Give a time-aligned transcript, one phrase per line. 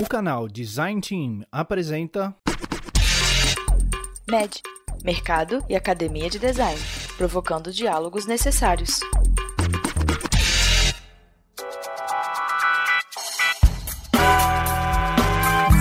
[0.00, 2.32] O canal Design Team apresenta
[4.30, 4.62] MED
[5.04, 6.78] Mercado e Academia de Design
[7.16, 9.00] provocando diálogos necessários.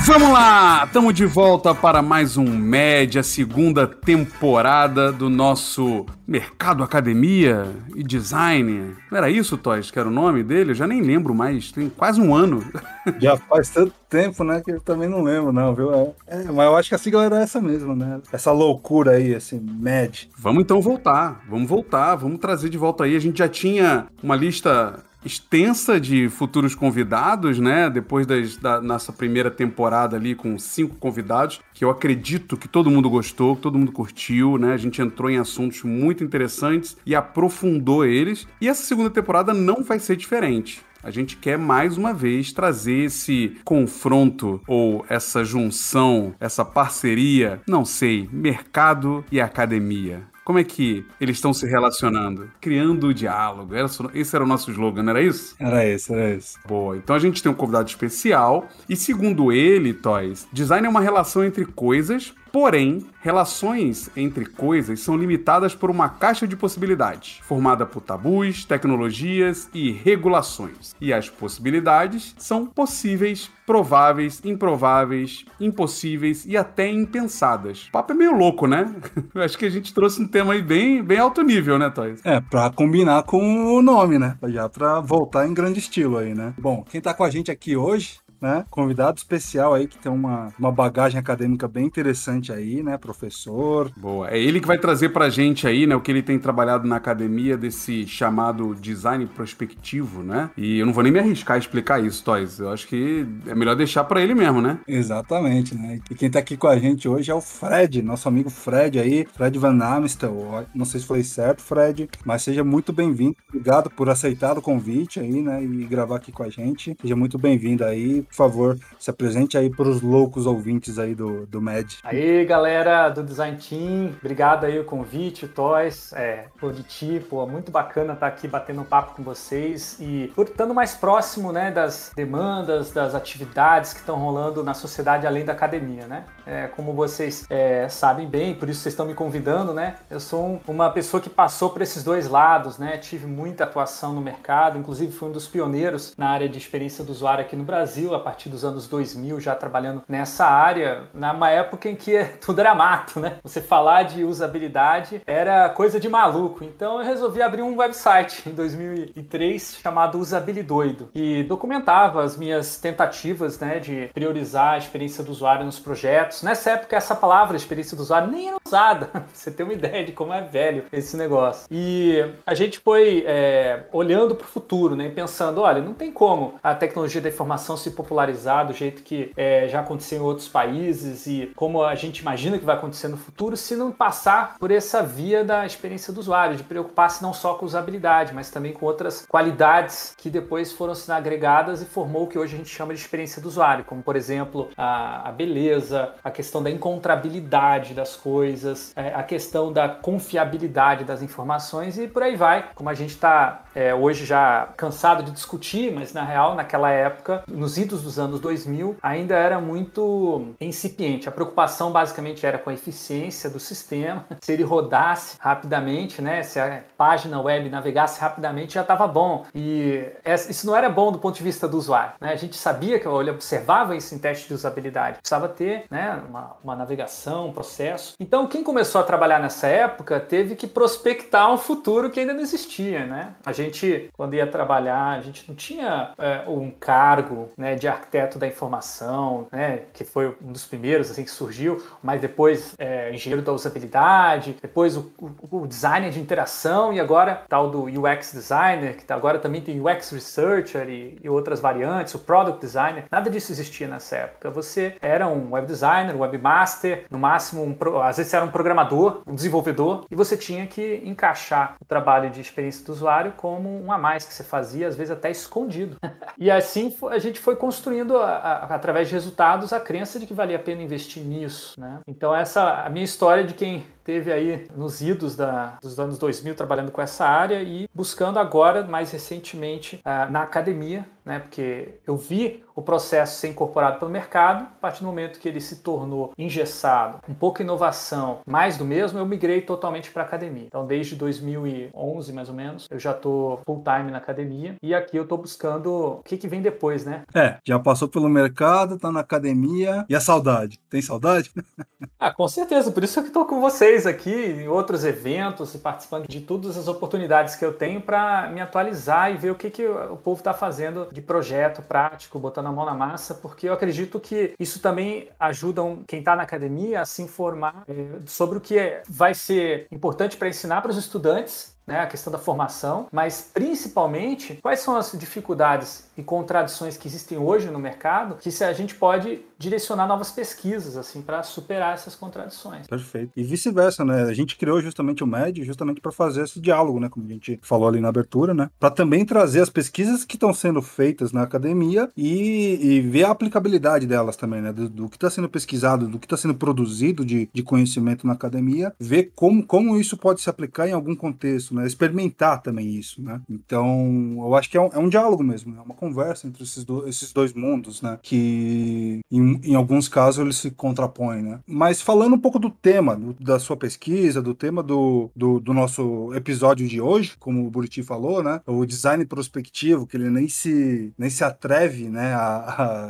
[0.07, 0.85] Vamos lá!
[0.85, 8.01] Estamos de volta para mais um MED, a segunda temporada do nosso Mercado Academia e
[8.03, 8.95] Design.
[9.11, 10.71] Não era isso, Toys, que era o nome dele?
[10.71, 12.63] Eu já nem lembro mais, tem quase um ano.
[13.19, 15.93] Já faz tanto tempo, né, que eu também não lembro, não, viu?
[15.93, 18.21] É, é, mas eu acho que a sigla era essa mesmo, né?
[18.31, 20.29] Essa loucura aí, assim, MED.
[20.37, 23.15] Vamos então voltar, vamos voltar, vamos trazer de volta aí.
[23.15, 27.89] A gente já tinha uma lista extensa de futuros convidados, né?
[27.89, 32.91] Depois das, da nossa primeira temporada ali com cinco convidados, que eu acredito que todo
[32.91, 34.73] mundo gostou, que todo mundo curtiu, né?
[34.73, 38.47] A gente entrou em assuntos muito interessantes e aprofundou eles.
[38.61, 40.81] E essa segunda temporada não vai ser diferente.
[41.03, 47.85] A gente quer mais uma vez trazer esse confronto ou essa junção, essa parceria, não
[47.85, 50.23] sei, mercado e academia.
[50.47, 52.49] Como é que eles estão se relacionando?
[52.61, 53.73] Criando o diálogo.
[54.13, 55.53] Esse era o nosso slogan, não era isso?
[55.59, 56.57] Era esse, era esse.
[56.65, 56.95] Boa.
[56.95, 58.65] Então a gente tem um convidado especial.
[58.87, 65.15] E segundo ele, Toys, design é uma relação entre coisas Porém, relações entre coisas são
[65.15, 70.95] limitadas por uma caixa de possibilidades, formada por tabus, tecnologias e regulações.
[70.99, 77.89] E as possibilidades são possíveis, prováveis, improváveis, impossíveis e até impensadas.
[77.89, 78.91] O papo é meio louco, né?
[79.35, 82.21] Eu acho que a gente trouxe um tema aí bem, bem alto nível, né, Toys?
[82.25, 84.35] É, pra combinar com o nome, né?
[84.47, 86.55] Já pra voltar em grande estilo aí, né?
[86.57, 88.65] Bom, quem tá com a gente aqui hoje né?
[88.69, 92.97] Convidado especial aí que tem uma, uma bagagem acadêmica bem interessante aí, né?
[92.97, 93.91] Professor.
[93.97, 94.29] Boa.
[94.29, 95.95] É ele que vai trazer pra gente aí, né?
[95.95, 100.49] O que ele tem trabalhado na academia desse chamado design prospectivo, né?
[100.57, 102.59] E eu não vou nem me arriscar a explicar isso, Toys.
[102.59, 104.79] Eu acho que é melhor deixar para ele mesmo, né?
[104.87, 105.99] Exatamente, né?
[106.09, 109.27] E quem tá aqui com a gente hoje é o Fred, nosso amigo Fred aí,
[109.35, 110.65] Fred Van Amstel.
[110.73, 113.35] Não sei se foi certo, Fred, mas seja muito bem-vindo.
[113.49, 115.63] Obrigado por aceitar o convite aí, né?
[115.63, 116.95] E gravar aqui com a gente.
[117.01, 121.45] Seja muito bem-vindo aí por favor, se apresente aí para os loucos ouvintes aí do,
[121.45, 121.99] do MED.
[122.03, 128.13] Aí, galera do Design Team, obrigado aí o convite, Toys, é, Poditi, pô, muito bacana
[128.13, 132.91] estar aqui batendo um papo com vocês e por estando mais próximo, né, das demandas,
[132.91, 136.25] das atividades que estão rolando na sociedade além da academia, né?
[136.45, 139.95] É, como vocês é, sabem bem, por isso vocês estão me convidando, né?
[140.09, 142.97] Eu sou uma pessoa que passou por esses dois lados, né?
[142.97, 147.11] Tive muita atuação no mercado, inclusive fui um dos pioneiros na área de experiência do
[147.11, 151.89] usuário aqui no Brasil, a partir dos anos 2000 já trabalhando nessa área, numa época
[151.89, 153.37] em que tudo era mato, né?
[153.43, 156.63] Você falar de usabilidade era coisa de maluco.
[156.63, 163.59] Então eu resolvi abrir um website em 2003 chamado Usabilidoido e documentava as minhas tentativas,
[163.59, 166.43] né, de priorizar a experiência do usuário nos projetos.
[166.43, 169.09] Nessa época essa palavra experiência do usuário nem era usada.
[169.33, 171.67] Você ter uma ideia de como é velho esse negócio.
[171.71, 176.55] E a gente foi é, olhando para o futuro, né, pensando, olha, não tem como
[176.63, 180.47] a tecnologia da informação se popularizar popularizar do jeito que é, já aconteceu em outros
[180.47, 184.71] países e como a gente imagina que vai acontecer no futuro, se não passar por
[184.71, 188.85] essa via da experiência do usuário, de preocupar-se não só com usabilidade, mas também com
[188.85, 192.93] outras qualidades que depois foram sendo agregadas e formou o que hoje a gente chama
[192.93, 198.15] de experiência do usuário, como por exemplo a, a beleza, a questão da encontrabilidade das
[198.15, 202.69] coisas, é, a questão da confiabilidade das informações e por aí vai.
[202.73, 207.43] Como a gente está é, hoje já cansado de discutir, mas na real, naquela época,
[207.47, 211.29] nos idos dos anos 2000, ainda era muito incipiente.
[211.29, 216.59] A preocupação basicamente era com a eficiência do sistema, se ele rodasse rapidamente, né, se
[216.59, 219.45] a página web navegasse rapidamente já estava bom.
[219.53, 220.03] E
[220.49, 222.13] isso não era bom do ponto de vista do usuário.
[222.19, 222.31] Né?
[222.31, 225.19] A gente sabia que ele observava isso em teste de usabilidade.
[225.19, 228.15] Precisava ter né, uma, uma navegação, um processo.
[228.19, 232.41] Então, quem começou a trabalhar nessa época teve que prospectar um futuro que ainda não
[232.41, 233.05] existia.
[233.05, 233.33] Né?
[233.45, 233.66] A gente,
[234.13, 239.47] quando ia trabalhar, a gente não tinha é, um cargo né, de arquiteto da informação,
[239.51, 244.57] né, que foi um dos primeiros assim que surgiu, mas depois é, engenheiro da usabilidade,
[244.61, 249.15] depois o, o, o, designer de interação e agora tal do UX designer, que tá,
[249.15, 253.05] agora também tem UX researcher e, e, outras variantes, o product designer.
[253.11, 254.49] Nada disso existia nessa época.
[254.51, 258.51] Você era um web designer, um webmaster, no máximo um, às vezes você era um
[258.51, 263.83] programador, um desenvolvedor e você tinha que encaixar o trabalho de experiência do usuário como
[263.83, 265.97] um a mais que você fazia, às vezes até escondido.
[266.37, 270.33] e assim a gente foi construindo a, a, através de resultados, a crença de que
[270.33, 271.79] valia a pena investir nisso.
[271.79, 271.99] Né?
[272.07, 276.55] Então, essa a minha história de quem teve aí nos idos da, dos anos 2000
[276.55, 281.39] trabalhando com essa área e buscando agora, mais recentemente, uh, na academia, né?
[281.39, 285.59] Porque eu vi o processo ser incorporado pelo mercado, a partir do momento que ele
[285.59, 290.67] se tornou engessado, um pouco inovação, mais do mesmo, eu migrei totalmente para academia.
[290.67, 295.17] Então, desde 2011, mais ou menos, eu já estou full time na academia e aqui
[295.17, 297.23] eu estou buscando o que, que vem depois, né?
[297.33, 300.79] É, já passou pelo mercado, está na academia e a saudade.
[300.89, 301.51] Tem saudade?
[302.19, 302.91] ah, com certeza.
[302.91, 306.87] Por isso que estou com vocês aqui em outros eventos e participando de todas as
[306.87, 310.53] oportunidades que eu tenho para me atualizar e ver o que, que o povo está
[310.53, 315.29] fazendo de projeto prático, botando a mão na massa, porque eu acredito que isso também
[315.39, 319.87] ajuda quem está na academia a se informar é, sobre o que é, vai ser
[319.91, 324.97] importante para ensinar para os estudantes né, a questão da formação, mas principalmente quais são
[324.97, 330.07] as dificuldades e contradições que existem hoje no mercado, que se a gente pode direcionar
[330.07, 332.87] novas pesquisas assim para superar essas contradições.
[332.87, 333.31] Perfeito.
[333.35, 334.23] E vice-versa, né?
[334.23, 337.59] A gente criou justamente o MED justamente para fazer esse diálogo, né, como a gente
[337.61, 341.43] falou ali na abertura, né, para também trazer as pesquisas que estão sendo feitas na
[341.43, 346.07] academia e, e, ver a aplicabilidade delas também, né, do, do que está sendo pesquisado,
[346.07, 350.41] do que está sendo produzido de, de conhecimento na academia, ver como, como isso pode
[350.41, 351.37] se aplicar em algum contexto
[351.71, 351.85] né?
[351.85, 353.41] Experimentar também isso, né?
[353.49, 355.81] Então, eu acho que é um, é um diálogo mesmo, é né?
[355.83, 358.19] uma conversa entre esses, do, esses dois mundos, né?
[358.21, 361.59] Que em, em, alguns casos eles se contrapõem, né?
[361.65, 365.73] Mas falando um pouco do tema do, da sua pesquisa, do tema do, do, do,
[365.73, 368.61] nosso episódio de hoje, como o Buriti falou, né?
[368.65, 372.33] O design prospectivo, que ele nem se, nem se atreve, né?
[372.33, 372.57] A,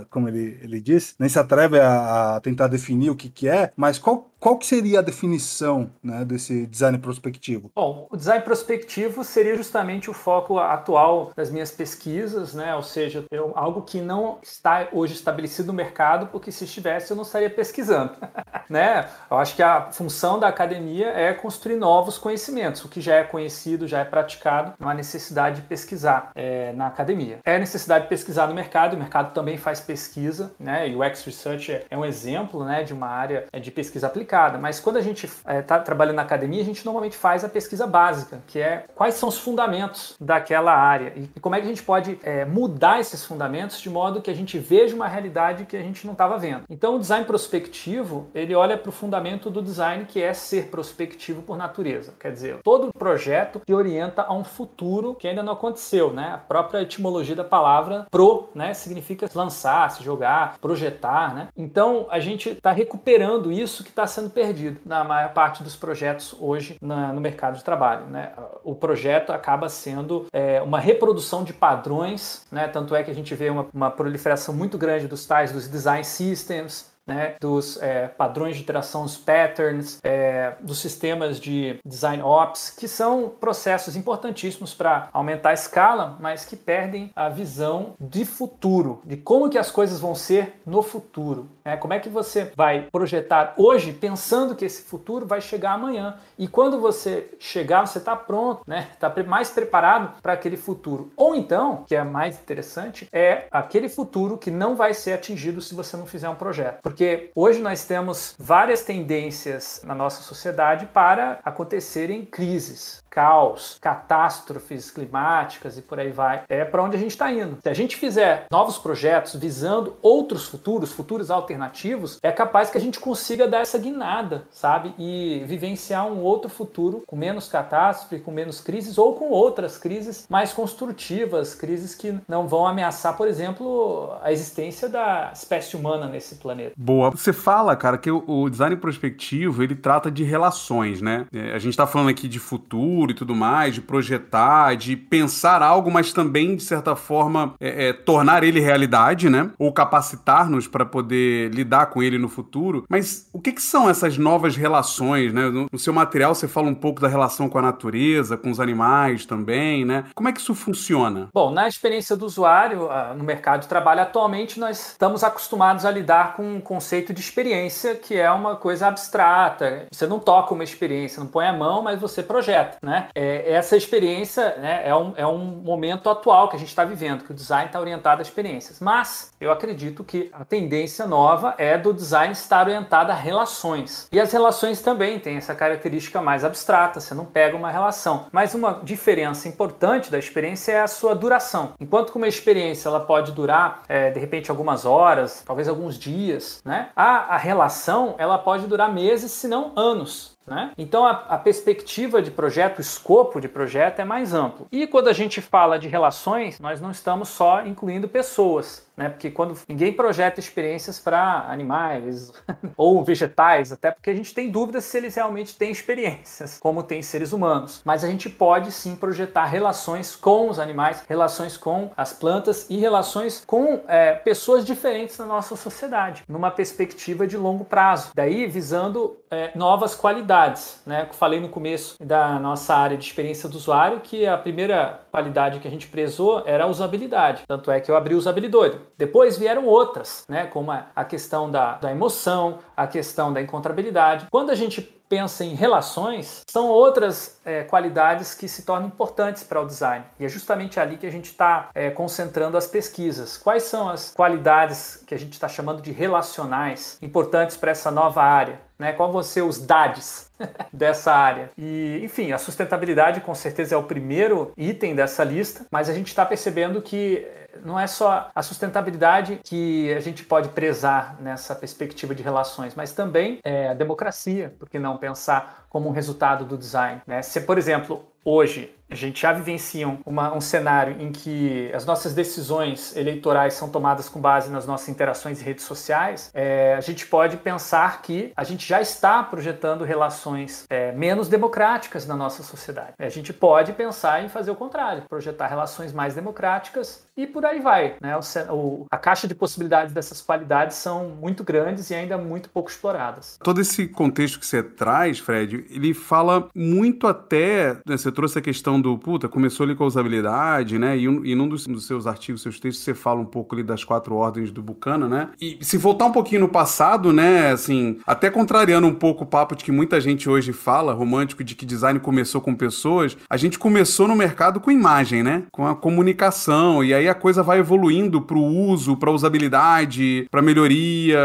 [0.02, 3.48] a como ele, ele diz, nem se atreve a, a tentar definir o que, que
[3.48, 7.72] é, mas qual qual que seria a definição né, desse design prospectivo?
[7.76, 12.76] Bom, o design prospectivo seria justamente o foco atual das minhas pesquisas, né?
[12.76, 17.16] ou seja, eu, algo que não está hoje estabelecido no mercado, porque se estivesse eu
[17.16, 18.12] não estaria pesquisando.
[18.70, 19.08] né?
[19.30, 22.86] Eu acho que a função da academia é construir novos conhecimentos.
[22.86, 26.88] O que já é conhecido, já é praticado, não há necessidade de pesquisar é, na
[26.88, 27.40] academia.
[27.44, 30.88] É necessidade de pesquisar no mercado, o mercado também faz pesquisa, né?
[30.88, 34.27] e o X Research é, é um exemplo né, de uma área de pesquisa aplicada
[34.60, 37.50] mas quando a gente está é, tá trabalhando na academia, a gente normalmente faz a
[37.50, 41.66] pesquisa básica, que é quais são os fundamentos daquela área e, e como é que
[41.66, 45.66] a gente pode é, mudar esses fundamentos de modo que a gente veja uma realidade
[45.66, 46.64] que a gente não estava vendo.
[46.70, 51.42] Então, o design prospectivo ele olha para o fundamento do design que é ser prospectivo
[51.42, 56.12] por natureza, quer dizer, todo projeto que orienta a um futuro que ainda não aconteceu,
[56.12, 56.32] né?
[56.34, 61.48] A própria etimologia da palavra pro, né, significa lançar, se jogar, projetar, né?
[61.56, 66.36] Então, a gente está recuperando isso que está sendo perdido na maior parte dos projetos
[66.40, 68.08] hoje na, no mercado de trabalho.
[68.08, 68.32] Né?
[68.64, 72.68] O projeto acaba sendo é, uma reprodução de padrões, né?
[72.68, 76.04] tanto é que a gente vê uma, uma proliferação muito grande dos tais dos design
[76.04, 82.70] systems, né, dos é, padrões de interação, os patterns, é, dos sistemas de design ops,
[82.70, 89.02] que são processos importantíssimos para aumentar a escala, mas que perdem a visão de futuro,
[89.06, 91.50] de como que as coisas vão ser no futuro.
[91.64, 91.78] Né?
[91.78, 96.48] Como é que você vai projetar hoje pensando que esse futuro vai chegar amanhã e
[96.48, 98.90] quando você chegar você está pronto, né?
[98.94, 101.12] Está mais preparado para aquele futuro.
[101.16, 105.76] Ou então, que é mais interessante, é aquele futuro que não vai ser atingido se
[105.76, 106.80] você não fizer um projeto.
[106.82, 106.97] Porque
[107.36, 115.82] hoje nós temos várias tendências na nossa sociedade para acontecerem crises caos, catástrofes climáticas e
[115.82, 117.58] por aí vai, é para onde a gente está indo.
[117.64, 122.82] Se a gente fizer novos projetos visando outros futuros, futuros alternativos, é capaz que a
[122.82, 124.94] gente consiga dar essa guinada, sabe?
[125.00, 130.28] E vivenciar um outro futuro com menos catástrofe, com menos crises ou com outras crises
[130.30, 136.36] mais construtivas, crises que não vão ameaçar, por exemplo, a existência da espécie humana nesse
[136.36, 136.74] planeta.
[136.88, 137.12] Boa.
[137.12, 141.26] Você fala, cara, que o design prospectivo ele trata de relações, né?
[141.34, 145.62] É, a gente está falando aqui de futuro e tudo mais, de projetar, de pensar
[145.62, 149.50] algo, mas também, de certa forma, é, é, tornar ele realidade, né?
[149.60, 152.86] Ou capacitar-nos para poder lidar com ele no futuro.
[152.88, 155.50] Mas o que, que são essas novas relações, né?
[155.50, 158.62] No, no seu material você fala um pouco da relação com a natureza, com os
[158.62, 160.06] animais também, né?
[160.16, 161.28] Como é que isso funciona?
[161.34, 165.92] Bom, na experiência do usuário, ah, no mercado de trabalho atualmente, nós estamos acostumados a
[165.92, 169.88] lidar com conceito de experiência que é uma coisa abstrata.
[169.90, 173.08] Você não toca uma experiência, não põe a mão, mas você projeta, né?
[173.16, 177.24] É, essa experiência né, é, um, é um momento atual que a gente está vivendo,
[177.24, 178.80] que o design está orientado a experiências.
[178.80, 184.08] Mas eu acredito que a tendência nova é do design estar orientado a relações.
[184.12, 188.28] E as relações também têm essa característica mais abstrata, você não pega uma relação.
[188.32, 191.74] Mas uma diferença importante da experiência é a sua duração.
[191.80, 196.57] Enquanto que uma experiência ela pode durar, é, de repente, algumas horas, talvez alguns dias,
[196.64, 196.90] né?
[196.96, 200.38] A, a relação ela pode durar meses, se não anos.
[200.46, 200.72] né?
[200.78, 204.68] Então a, a perspectiva de projeto, o escopo de projeto é mais amplo.
[204.72, 209.10] E quando a gente fala de relações, nós não estamos só incluindo pessoas né?
[209.10, 212.34] Porque quando ninguém projeta experiências para animais
[212.76, 217.02] ou vegetais, até porque a gente tem dúvidas se eles realmente têm experiências, como tem
[217.02, 217.82] seres humanos.
[217.86, 222.78] Mas a gente pode sim projetar relações com os animais, relações com as plantas e
[222.78, 228.12] relações com é, pessoas diferentes na nossa sociedade, numa perspectiva de longo prazo.
[228.16, 231.06] Daí visando é, novas qualidades, né?
[231.10, 235.60] Eu falei no começo da nossa área de experiência do usuário que a primeira qualidade
[235.60, 237.44] que a gente prezou era a usabilidade.
[237.48, 238.80] Tanto é que eu abri o usabilidade.
[238.98, 244.28] Depois vieram outras, né, como a questão da, da emoção, a questão da encontrabilidade.
[244.30, 249.62] Quando a gente pensa em relações, são outras é, qualidades que se tornam importantes para
[249.62, 250.06] o design.
[250.20, 253.38] E é justamente ali que a gente está é, concentrando as pesquisas.
[253.38, 258.22] Quais são as qualidades que a gente está chamando de relacionais importantes para essa nova
[258.22, 258.60] área?
[258.78, 258.94] Né?
[258.94, 260.30] Qual vão ser os DADs
[260.72, 261.52] dessa área?
[261.58, 266.08] E, enfim, a sustentabilidade com certeza é o primeiro item dessa lista, mas a gente
[266.08, 267.26] está percebendo que
[267.64, 272.94] não é só a sustentabilidade que a gente pode prezar nessa perspectiva de relações, mas
[272.94, 277.02] também é, a democracia, porque não pensar como um resultado do design.
[277.06, 277.22] Né?
[277.22, 282.14] Se, por exemplo, hoje a gente já vivencia uma, um cenário em que as nossas
[282.14, 287.06] decisões eleitorais são tomadas com base nas nossas interações em redes sociais, é, a gente
[287.06, 292.94] pode pensar que a gente já está projetando relações é, menos democráticas na nossa sociedade.
[292.98, 297.60] A gente pode pensar em fazer o contrário, projetar relações mais democráticas e por aí
[297.60, 297.96] vai.
[298.02, 298.16] Né?
[298.16, 302.70] O, o, a caixa de possibilidades dessas qualidades são muito grandes e ainda muito pouco
[302.70, 303.38] exploradas.
[303.44, 308.42] Todo esse contexto que você traz, Fred, ele fala muito até, né, você trouxe a
[308.42, 310.98] questão do, puta, começou ali com a usabilidade, né?
[310.98, 313.84] E, e num dos, dos, seus artigos, seus textos, você fala um pouco ali das
[313.84, 315.30] quatro ordens do Bucana, né?
[315.42, 317.52] E se voltar um pouquinho no passado, né?
[317.52, 321.56] Assim, até contrariando um pouco o papo de que muita gente hoje fala, romântico, de
[321.56, 325.44] que design começou com pessoas, a gente começou no mercado com imagem, né?
[325.52, 331.18] Com a comunicação, e aí a coisa vai evoluindo pro uso, pra usabilidade, pra melhoria,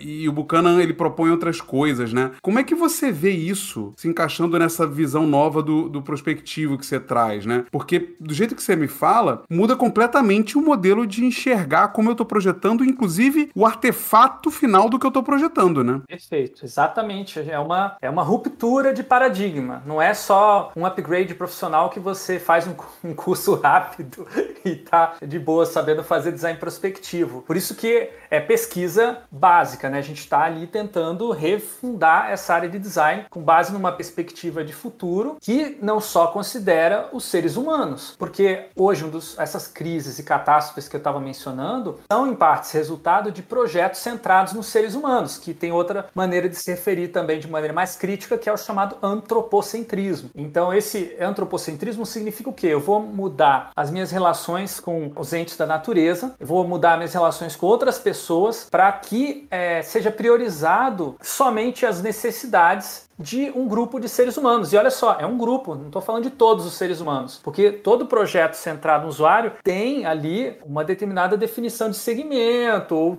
[0.00, 2.32] e o Buchanan, ele propõe outras coisas, né?
[2.42, 6.86] Como é que você vê isso se encaixando nessa visão nova do, do prospectivo que
[6.86, 7.64] você traz, né?
[7.70, 12.14] Porque do jeito que você me fala, muda completamente o modelo de enxergar como eu
[12.14, 16.00] tô projetando, inclusive o artefato final do que eu tô projetando, né?
[16.06, 17.38] Perfeito, exatamente.
[17.50, 19.82] É uma, é uma ruptura de paradigma.
[19.86, 22.74] Não é só um upgrade profissional que você faz um,
[23.08, 24.26] um curso rápido
[24.64, 27.42] e tá de boa sabendo fazer design prospectivo.
[27.42, 29.98] Por isso que é pesquisa básica, né?
[29.98, 34.72] A gente está ali tentando refundar essa área de design com base numa perspectiva de
[34.72, 38.14] futuro que não só considera os seres humanos.
[38.18, 42.72] Porque hoje, um dos, essas crises e catástrofes que eu estava mencionando são, em partes,
[42.72, 47.38] resultado de projetos centrados nos seres humanos, que tem outra maneira de se referir também
[47.38, 50.30] de maneira mais crítica, que é o chamado antropocentrismo.
[50.34, 52.68] Então, esse antropocentrismo significa o quê?
[52.68, 57.12] Eu vou mudar as minhas relações com os entes da natureza, eu vou mudar minhas
[57.12, 64.00] relações com outras pessoas para que é, seja priorizado somente as necessidades de um grupo
[64.00, 64.72] de seres humanos.
[64.72, 67.70] E olha só, é um grupo, não estou falando de todos os seres humanos, porque
[67.70, 73.16] todo projeto centrado no usuário tem ali uma determinada definição de segmento ou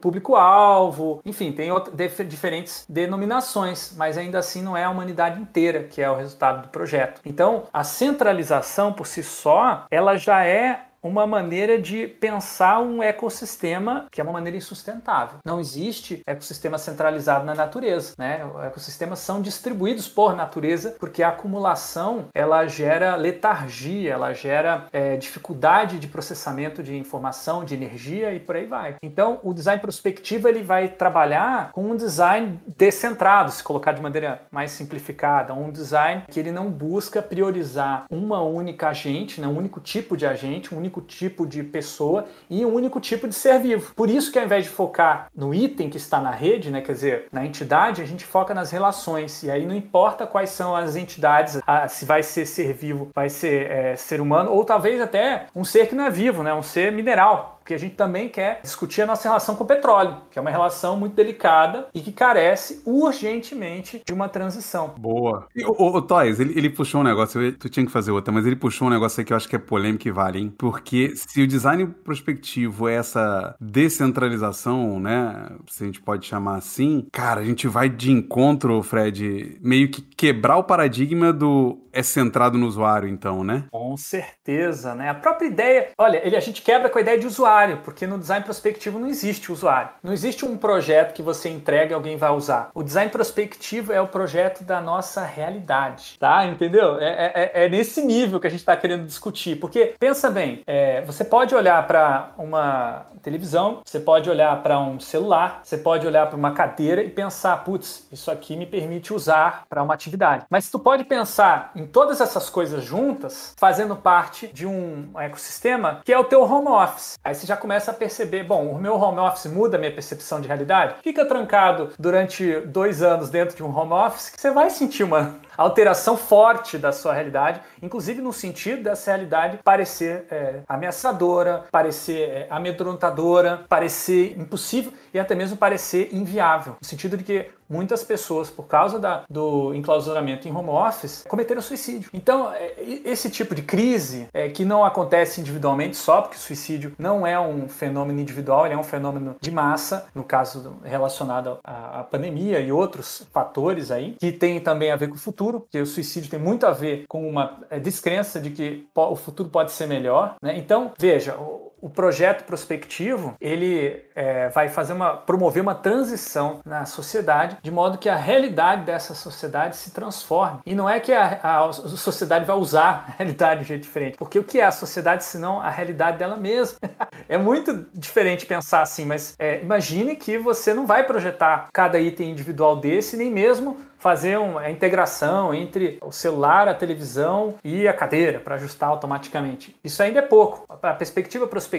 [0.00, 1.92] público-alvo, enfim, tem outra,
[2.24, 6.68] diferentes denominações, mas ainda assim não é a humanidade inteira que é o resultado do
[6.68, 7.20] projeto.
[7.24, 14.06] Então, a centralização por si só, ela já é uma maneira de pensar um ecossistema
[14.10, 15.38] que é uma maneira insustentável.
[15.44, 18.44] Não existe ecossistema centralizado na natureza, né?
[18.44, 25.16] Os ecossistemas são distribuídos por natureza porque a acumulação ela gera letargia, ela gera é,
[25.16, 28.96] dificuldade de processamento de informação, de energia e por aí vai.
[29.02, 34.42] Então, o design prospectivo ele vai trabalhar com um design descentrado, se colocar de maneira
[34.50, 39.46] mais simplificada, um design que ele não busca priorizar uma única agente, né?
[39.46, 43.28] um único tipo de agente, um único único tipo de pessoa e um único tipo
[43.28, 43.94] de ser vivo.
[43.94, 46.92] Por isso que ao invés de focar no item que está na rede, né, quer
[46.92, 49.42] dizer, na entidade, a gente foca nas relações.
[49.44, 53.70] E aí não importa quais são as entidades, se vai ser ser vivo, vai ser
[53.70, 56.90] é, ser humano, ou talvez até um ser que não é vivo, né, um ser
[56.90, 60.42] mineral porque a gente também quer discutir a nossa relação com o petróleo, que é
[60.42, 64.94] uma relação muito delicada e que carece urgentemente de uma transição.
[64.98, 65.46] Boa.
[65.54, 68.44] E, o, o, Toys, ele, ele puxou um negócio, tu tinha que fazer outra, mas
[68.44, 70.52] ele puxou um negócio aí que eu acho que é polêmico e vale, hein?
[70.58, 75.50] Porque se o design prospectivo é essa descentralização, né?
[75.68, 80.02] Se a gente pode chamar assim, cara, a gente vai de encontro, Fred, meio que
[80.02, 83.64] quebrar o paradigma do é centrado no usuário, então, né?
[83.70, 85.08] Com certeza, né?
[85.08, 88.06] A própria ideia, olha, ele, a gente quebra com a ideia de usuário usuário, porque
[88.06, 89.90] no design prospectivo não existe usuário.
[90.02, 92.70] Não existe um projeto que você entrega e alguém vai usar.
[92.74, 96.46] O design prospectivo é o projeto da nossa realidade, tá?
[96.46, 96.98] Entendeu?
[96.98, 99.56] É, é, é, é nesse nível que a gente está querendo discutir.
[99.56, 104.98] Porque, pensa bem, é, você pode olhar para uma televisão, você pode olhar para um
[104.98, 109.64] celular, você pode olhar para uma cadeira e pensar, putz, isso aqui me permite usar
[109.68, 110.46] para uma atividade.
[110.48, 116.12] Mas tu pode pensar em todas essas coisas juntas, fazendo parte de um ecossistema que
[116.12, 117.18] é o teu home office.
[117.22, 120.40] Aí você já começa a perceber, bom, o meu home office muda a minha percepção
[120.40, 120.96] de realidade.
[121.02, 125.36] Fica trancado durante dois anos dentro de um home office que você vai sentir uma
[125.62, 132.46] alteração forte da sua realidade, inclusive no sentido dessa realidade parecer é, ameaçadora, parecer é,
[132.50, 138.64] amedrontadora, parecer impossível e até mesmo parecer inviável, no sentido de que muitas pessoas, por
[138.64, 142.10] causa da, do enclausuramento em home office, cometeram suicídio.
[142.12, 142.74] Então, é,
[143.04, 147.38] esse tipo de crise, é, que não acontece individualmente só, porque o suicídio não é
[147.38, 152.58] um fenômeno individual, ele é um fenômeno de massa, no caso relacionado à, à pandemia
[152.58, 156.30] e outros fatores aí, que tem também a ver com o futuro, porque o suicídio
[156.30, 160.36] tem muito a ver com uma é, descrença de que o futuro pode ser melhor.
[160.42, 160.56] Né?
[160.58, 161.36] Então, veja,
[161.80, 167.98] o projeto prospectivo ele é, vai fazer uma promover uma transição na sociedade de modo
[167.98, 172.44] que a realidade dessa sociedade se transforme e não é que a, a, a sociedade
[172.44, 175.70] vai usar a realidade de jeito diferente porque o que é a sociedade senão a
[175.70, 176.78] realidade dela mesma
[177.28, 182.30] é muito diferente pensar assim mas é, imagine que você não vai projetar cada item
[182.30, 188.40] individual desse nem mesmo fazer uma integração entre o celular, a televisão e a cadeira
[188.40, 189.76] para ajustar automaticamente.
[189.84, 190.64] Isso ainda é pouco.
[190.82, 191.69] A perspectiva prospectiva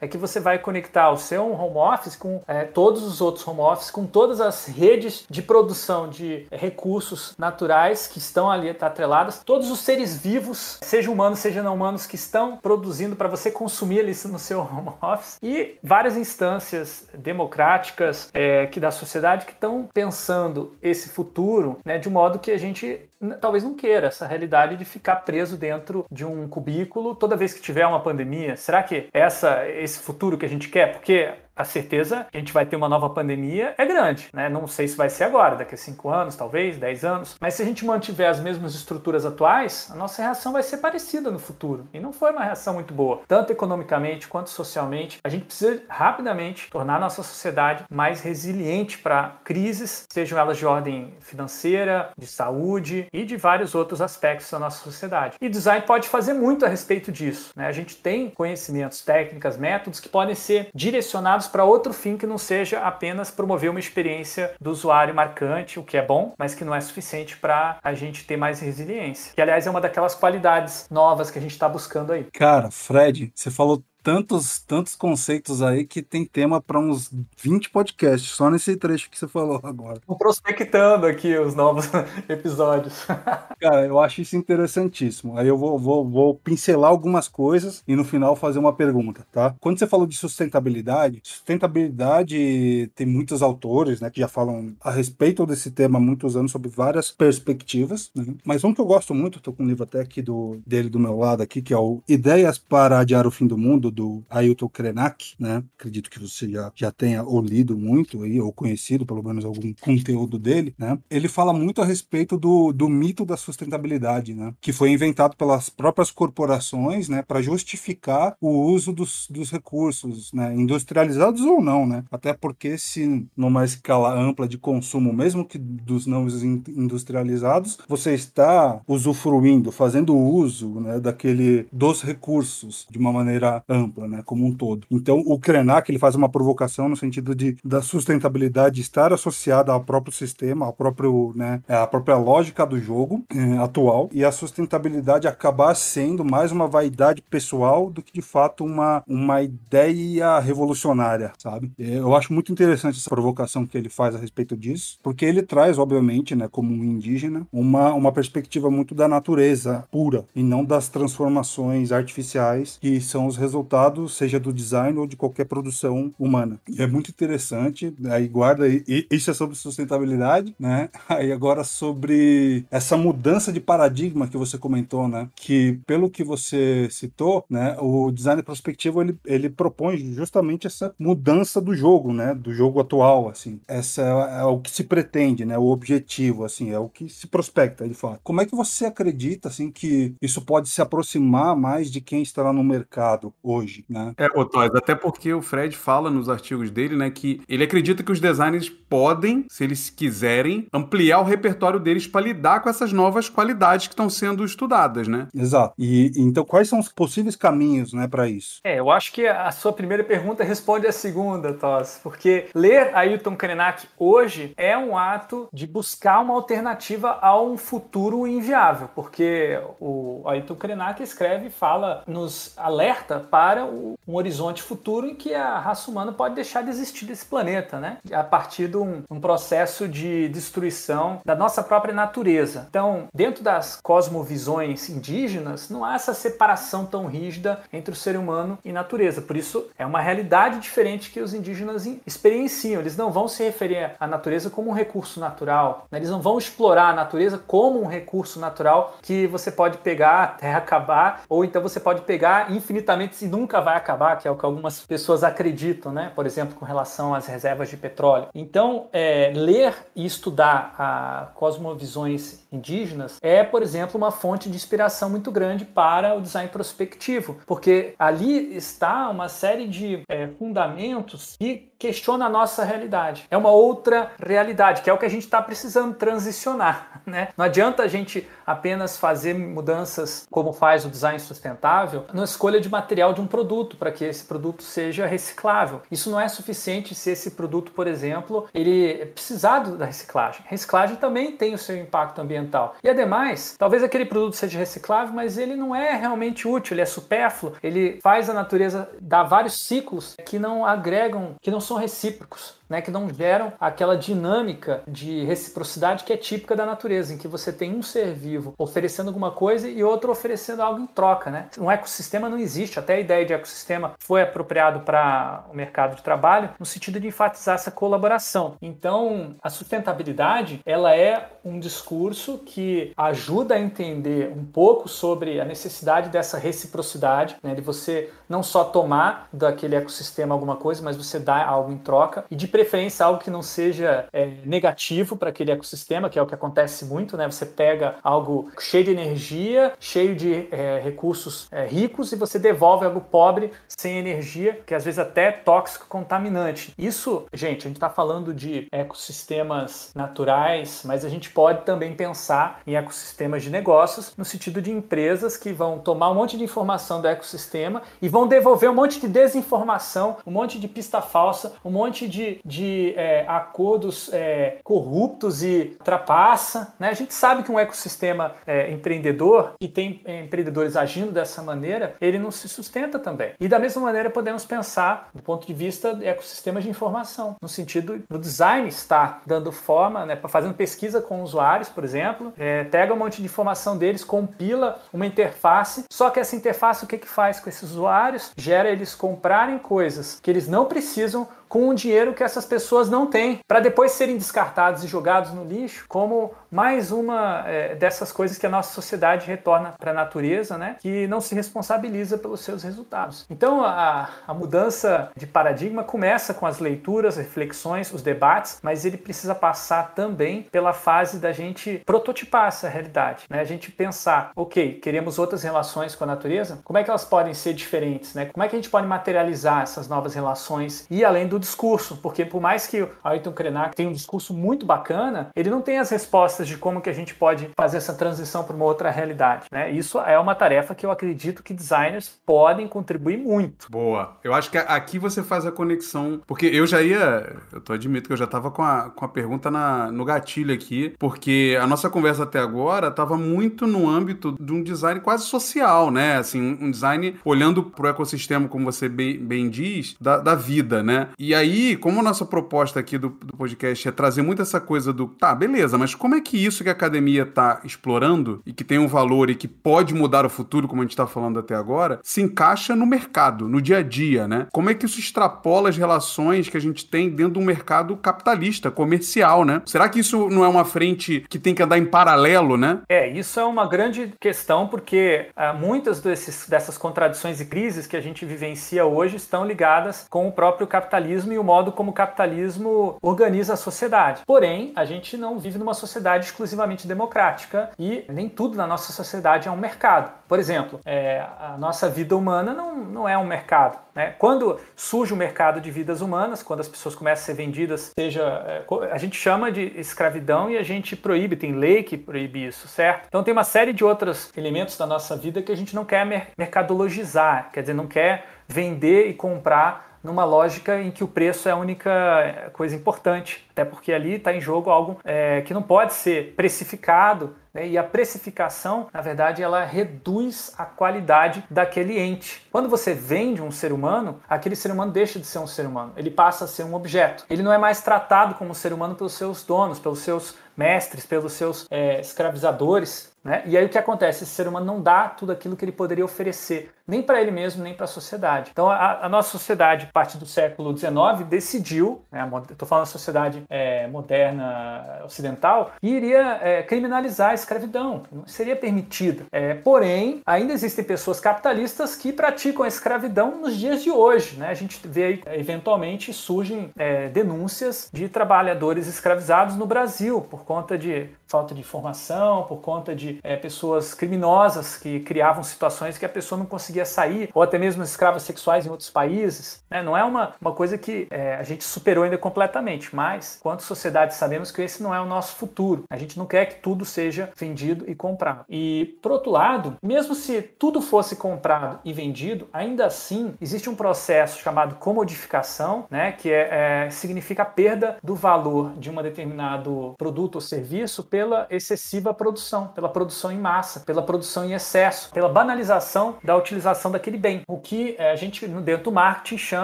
[0.00, 3.60] é que você vai conectar o seu home office com é, todos os outros home
[3.60, 9.70] office, com todas as redes de produção de recursos naturais que estão ali atreladas, todos
[9.70, 14.12] os seres vivos, seja humanos, seja não humanos, que estão produzindo para você consumir ali
[14.26, 15.38] no seu home office.
[15.42, 22.08] E várias instâncias democráticas é, que da sociedade que estão pensando esse futuro né, de
[22.08, 23.07] modo que a gente
[23.40, 27.60] talvez não queira essa realidade de ficar preso dentro de um cubículo toda vez que
[27.60, 28.56] tiver uma pandemia.
[28.56, 30.92] Será que essa esse futuro que a gente quer?
[30.92, 34.48] Porque a certeza que a gente vai ter uma nova pandemia é grande, né?
[34.48, 37.36] Não sei se vai ser agora, daqui a 5 anos, talvez, 10 anos.
[37.40, 41.30] Mas se a gente mantiver as mesmas estruturas atuais, a nossa reação vai ser parecida
[41.30, 41.86] no futuro.
[41.92, 45.18] E não foi uma reação muito boa, tanto economicamente quanto socialmente.
[45.24, 50.66] A gente precisa rapidamente tornar a nossa sociedade mais resiliente para crises, sejam elas de
[50.66, 55.36] ordem financeira, de saúde e de vários outros aspectos da nossa sociedade.
[55.40, 57.50] E design pode fazer muito a respeito disso.
[57.56, 57.66] Né?
[57.66, 62.38] A gente tem conhecimentos, técnicas, métodos que podem ser direcionados para outro fim que não
[62.38, 66.74] seja apenas promover uma experiência do usuário marcante, o que é bom, mas que não
[66.74, 69.32] é suficiente para a gente ter mais resiliência.
[69.34, 72.24] Que, aliás, é uma daquelas qualidades novas que a gente está buscando aí.
[72.32, 77.10] Cara, Fred, você falou tantos, tantos conceitos aí que tem tema para uns
[77.42, 79.98] 20 podcasts, só nesse trecho que você falou agora.
[79.98, 81.86] Estou prospectando aqui os novos
[82.28, 83.06] episódios.
[83.60, 85.36] Cara, eu acho isso interessantíssimo.
[85.36, 89.54] Aí eu vou, vou, vou pincelar algumas coisas e no final fazer uma pergunta, tá?
[89.60, 95.44] Quando você falou de sustentabilidade, sustentabilidade tem muitos autores, né, que já falam a respeito
[95.44, 98.34] desse tema há muitos anos sobre várias perspectivas, né?
[98.44, 100.98] Mas um que eu gosto muito, tô com um livro até aqui do, dele do
[100.98, 104.68] meu lado aqui, que é o Ideias para Adiar o Fim do Mundo, do Ailton
[104.68, 105.64] Krenak, né?
[105.76, 109.74] Acredito que você já, já tenha ou lido muito aí, ou conhecido pelo menos algum
[109.80, 110.96] conteúdo dele, né?
[111.10, 114.54] Ele fala muito a respeito do, do mito da sustentabilidade, né?
[114.60, 117.22] Que foi inventado pelas próprias corporações, né?
[117.22, 120.54] Para justificar o uso dos, dos recursos, né?
[120.54, 122.04] Industrializados ou não, né?
[122.08, 126.28] Até porque se numa escala ampla de consumo, mesmo que dos não
[126.68, 131.00] industrializados, você está usufruindo, fazendo uso, né?
[131.00, 134.86] Daquele dos recursos de uma maneira ampla ampla, né, como um todo.
[134.90, 139.82] Então, o Krenak ele faz uma provocação no sentido de da sustentabilidade estar associada ao
[139.82, 145.26] próprio sistema, ao próprio, né, à própria lógica do jogo é, atual e a sustentabilidade
[145.26, 151.72] acabar sendo mais uma vaidade pessoal do que de fato uma uma ideia revolucionária, sabe?
[151.78, 155.78] Eu acho muito interessante essa provocação que ele faz a respeito disso, porque ele traz,
[155.78, 160.88] obviamente, né, como um indígena, uma uma perspectiva muito da natureza pura e não das
[160.88, 166.58] transformações artificiais que são os resultados resultado, seja do design ou de qualquer produção humana.
[166.68, 170.88] E é muito interessante, aí guarda aí, isso é sobre sustentabilidade, né?
[171.08, 175.28] Aí agora sobre essa mudança de paradigma que você comentou, né?
[175.34, 181.60] Que pelo que você citou, né, o design prospectivo ele, ele propõe justamente essa mudança
[181.60, 182.34] do jogo, né?
[182.34, 183.60] Do jogo atual, assim.
[183.66, 185.58] Essa é, é o que se pretende, né?
[185.58, 188.20] O objetivo, assim, é o que se prospecta, ele fala.
[188.22, 192.42] Como é que você acredita, assim, que isso pode se aproximar mais de quem está
[192.42, 193.57] lá no mercado hoje?
[193.58, 194.14] Hoje, né?
[194.16, 198.12] É, Toys, até porque o Fred fala nos artigos dele, né, que ele acredita que
[198.12, 203.28] os designers podem, se eles quiserem, ampliar o repertório deles para lidar com essas novas
[203.28, 205.28] qualidades que estão sendo estudadas, né?
[205.34, 205.74] Exato.
[205.78, 208.60] E então quais são os possíveis caminhos, né, para isso?
[208.64, 213.36] É, eu acho que a sua primeira pergunta responde a segunda, Toss, porque ler Ailton
[213.36, 220.22] Krenak hoje é um ato de buscar uma alternativa a um futuro inviável, porque o
[220.26, 225.90] Ailton Krenak escreve e fala, nos alerta para um horizonte futuro em que a raça
[225.90, 227.98] humana pode deixar de existir desse planeta, né?
[228.12, 232.66] A partir de um, um processo de destruição da nossa própria natureza.
[232.68, 238.58] Então, dentro das cosmovisões indígenas, não há essa separação tão rígida entre o ser humano
[238.64, 239.20] e natureza.
[239.20, 242.80] Por isso, é uma realidade diferente que os indígenas experienciam.
[242.80, 245.98] Eles não vão se referir à natureza como um recurso natural, né?
[245.98, 250.54] eles não vão explorar a natureza como um recurso natural que você pode pegar até
[250.54, 254.44] acabar, ou então você pode pegar infinitamente e nunca vai acabar, que é o que
[254.44, 256.10] algumas pessoas acreditam, né?
[256.14, 258.28] por exemplo, com relação às reservas de petróleo.
[258.34, 265.10] Então, é, ler e estudar a cosmovisões indígenas é, por exemplo, uma fonte de inspiração
[265.10, 271.68] muito grande para o design prospectivo, porque ali está uma série de é, fundamentos que
[271.78, 273.26] questiona a nossa realidade.
[273.30, 276.98] É uma outra realidade, que é o que a gente está precisando transicionar.
[277.08, 277.28] Né?
[277.38, 282.68] Não adianta a gente apenas fazer mudanças como faz o design sustentável na escolha de
[282.68, 285.82] material de um produto para que esse produto seja reciclável.
[285.90, 290.42] Isso não é suficiente se esse produto, por exemplo, ele precisar da reciclagem.
[290.46, 292.76] Reciclagem também tem o seu impacto ambiental.
[292.82, 296.86] E ademais, talvez aquele produto seja reciclável, mas ele não é realmente útil, ele é
[296.86, 302.57] supérfluo, ele faz a natureza dar vários ciclos que não agregam, que não são recíprocos
[302.68, 307.28] né, que não geram aquela dinâmica de reciprocidade que é típica da natureza, em que
[307.28, 311.30] você tem um ser vivo oferecendo alguma coisa e outro oferecendo algo em troca.
[311.30, 311.46] Né?
[311.58, 316.02] Um ecossistema não existe, até a ideia de ecossistema foi apropriado para o mercado de
[316.02, 318.56] trabalho no sentido de enfatizar essa colaboração.
[318.60, 325.44] Então, a sustentabilidade ela é um discurso que ajuda a entender um pouco sobre a
[325.44, 331.18] necessidade dessa reciprocidade, né, de você não só tomar daquele ecossistema alguma coisa, mas você
[331.18, 335.52] dar algo em troca e de preferência algo que não seja é, negativo para aquele
[335.52, 337.30] ecossistema, que é o que acontece muito, né?
[337.30, 342.84] Você pega algo cheio de energia, cheio de é, recursos é, ricos e você devolve
[342.84, 346.74] algo pobre, sem energia, que às vezes até é tóxico, contaminante.
[346.76, 352.62] Isso, gente, a gente está falando de ecossistemas naturais, mas a gente pode também pensar
[352.66, 357.00] em ecossistemas de negócios, no sentido de empresas que vão tomar um monte de informação
[357.00, 361.70] do ecossistema e vão devolver um monte de desinformação, um monte de pista falsa, um
[361.70, 366.74] monte de, de é, acordos é, corruptos e trapaça.
[366.78, 366.88] Né?
[366.88, 371.94] A gente sabe que um ecossistema é, empreendedor e tem é, empreendedores agindo dessa maneira,
[372.00, 373.32] ele não se sustenta também.
[373.38, 377.48] E da mesma maneira podemos pensar do ponto de vista de ecossistemas de informação, no
[377.48, 382.94] sentido do design estar dando forma, né, fazendo pesquisa com usuários, por exemplo, é, pega
[382.94, 387.08] um monte de informação deles, compila uma interface, só que essa interface o que, que
[387.08, 388.32] faz com esses usuários?
[388.36, 393.06] Gera eles comprarem coisas que eles não precisam com o dinheiro que essas pessoas não
[393.06, 398.38] têm, para depois serem descartados e jogados no lixo, como mais uma é, dessas coisas
[398.38, 402.62] que a nossa sociedade retorna para a natureza, né, que não se responsabiliza pelos seus
[402.62, 403.26] resultados.
[403.30, 408.96] Então, a, a mudança de paradigma começa com as leituras, reflexões, os debates, mas ele
[408.96, 414.74] precisa passar também pela fase da gente prototipar essa realidade, né, a gente pensar, ok,
[414.80, 418.44] queremos outras relações com a natureza, como é que elas podem ser diferentes, né, como
[418.44, 422.40] é que a gente pode materializar essas novas relações e além do discurso, porque por
[422.40, 426.46] mais que o Ayrton Krenak tenha um discurso muito bacana, ele não tem as respostas
[426.46, 429.46] de como que a gente pode fazer essa transição para uma outra realidade.
[429.50, 429.70] Né?
[429.70, 433.70] Isso é uma tarefa que eu acredito que designers podem contribuir muito.
[433.70, 434.16] Boa.
[434.22, 438.08] Eu acho que aqui você faz a conexão, porque eu já ia, eu tô admito
[438.08, 441.66] que eu já estava com a, com a pergunta na, no gatilho aqui, porque a
[441.66, 446.16] nossa conversa até agora estava muito no âmbito de um design quase social, né?
[446.16, 450.82] Assim, um design olhando para o ecossistema, como você bem, bem diz, da, da vida,
[450.82, 451.08] né?
[451.18, 454.92] E aí, como a nossa proposta aqui do, do podcast é trazer muito essa coisa
[454.92, 458.64] do, tá, beleza, mas como é que isso que a academia está explorando e que
[458.64, 461.54] tem um valor e que pode mudar o futuro, como a gente está falando até
[461.54, 464.46] agora, se encaixa no mercado, no dia a dia, né?
[464.52, 467.96] Como é que isso extrapola as relações que a gente tem dentro de um mercado
[467.96, 469.62] capitalista, comercial, né?
[469.66, 472.80] Será que isso não é uma frente que tem que andar em paralelo, né?
[472.88, 477.96] É, isso é uma grande questão porque ah, muitas desses, dessas contradições e crises que
[477.96, 481.90] a gente vivencia hoje estão ligadas com o próprio capitalismo capitalismo e o modo como
[481.90, 484.22] o capitalismo organiza a sociedade.
[484.26, 489.48] Porém, a gente não vive numa sociedade exclusivamente democrática e nem tudo na nossa sociedade
[489.48, 490.12] é um mercado.
[490.28, 493.78] Por exemplo, é, a nossa vida humana não, não é um mercado.
[493.94, 494.14] Né?
[494.18, 498.22] Quando surge o mercado de vidas humanas, quando as pessoas começam a ser vendidas, seja
[498.46, 502.68] é, a gente chama de escravidão e a gente proíbe, tem lei que proíbe isso,
[502.68, 503.06] certo?
[503.08, 506.06] Então tem uma série de outros elementos da nossa vida que a gente não quer
[506.36, 511.52] mercadologizar, quer dizer, não quer vender e comprar numa lógica em que o preço é
[511.52, 515.94] a única coisa importante, até porque ali está em jogo algo é, que não pode
[515.94, 517.66] ser precificado né?
[517.66, 522.46] e a precificação, na verdade, ela reduz a qualidade daquele ente.
[522.52, 525.92] Quando você vende um ser humano, aquele ser humano deixa de ser um ser humano,
[525.96, 527.24] ele passa a ser um objeto.
[527.28, 531.32] Ele não é mais tratado como ser humano pelos seus donos, pelos seus mestres, pelos
[531.32, 533.12] seus é, escravizadores.
[533.22, 533.42] Né?
[533.46, 534.24] E aí o que acontece?
[534.24, 537.62] Esse ser humano não dá tudo aquilo que ele poderia oferecer, nem para ele mesmo,
[537.62, 538.50] nem para a sociedade.
[538.52, 542.90] Então a, a, nossa sociedade, a partir do século XIX, decidiu, né, estou falando da
[542.90, 549.24] sociedade é, moderna ocidental, iria é, criminalizar a escravidão, não seria permitida.
[549.32, 554.36] É, porém, ainda existem pessoas capitalistas que praticam a escravidão nos dias de hoje.
[554.36, 554.48] Né?
[554.48, 560.78] A gente vê aí, eventualmente surgem é, denúncias de trabalhadores escravizados no Brasil por conta
[560.78, 566.08] de falta de informação, por conta de é, pessoas criminosas que criavam situações que a
[566.08, 569.62] pessoa não conseguia sair, ou até mesmo escravos sexuais em outros países.
[569.70, 569.82] Né?
[569.82, 574.14] Não é uma, uma coisa que é, a gente superou ainda completamente, mas quanto sociedade
[574.14, 575.84] sabemos que esse não é o nosso futuro.
[575.90, 578.44] A gente não quer que tudo seja vendido e comprado.
[578.48, 583.74] E, por outro lado, mesmo se tudo fosse comprado e vendido, ainda assim existe um
[583.74, 589.94] processo chamado comodificação, né, que é, é significa a perda do valor de um determinado
[589.96, 595.28] produto ou serviço pela excessiva produção, pela produção em massa, pela produção em excesso, pela
[595.28, 597.42] banalização da utilização daquele bem.
[597.46, 599.57] O que eh, a gente dentro do marketing chama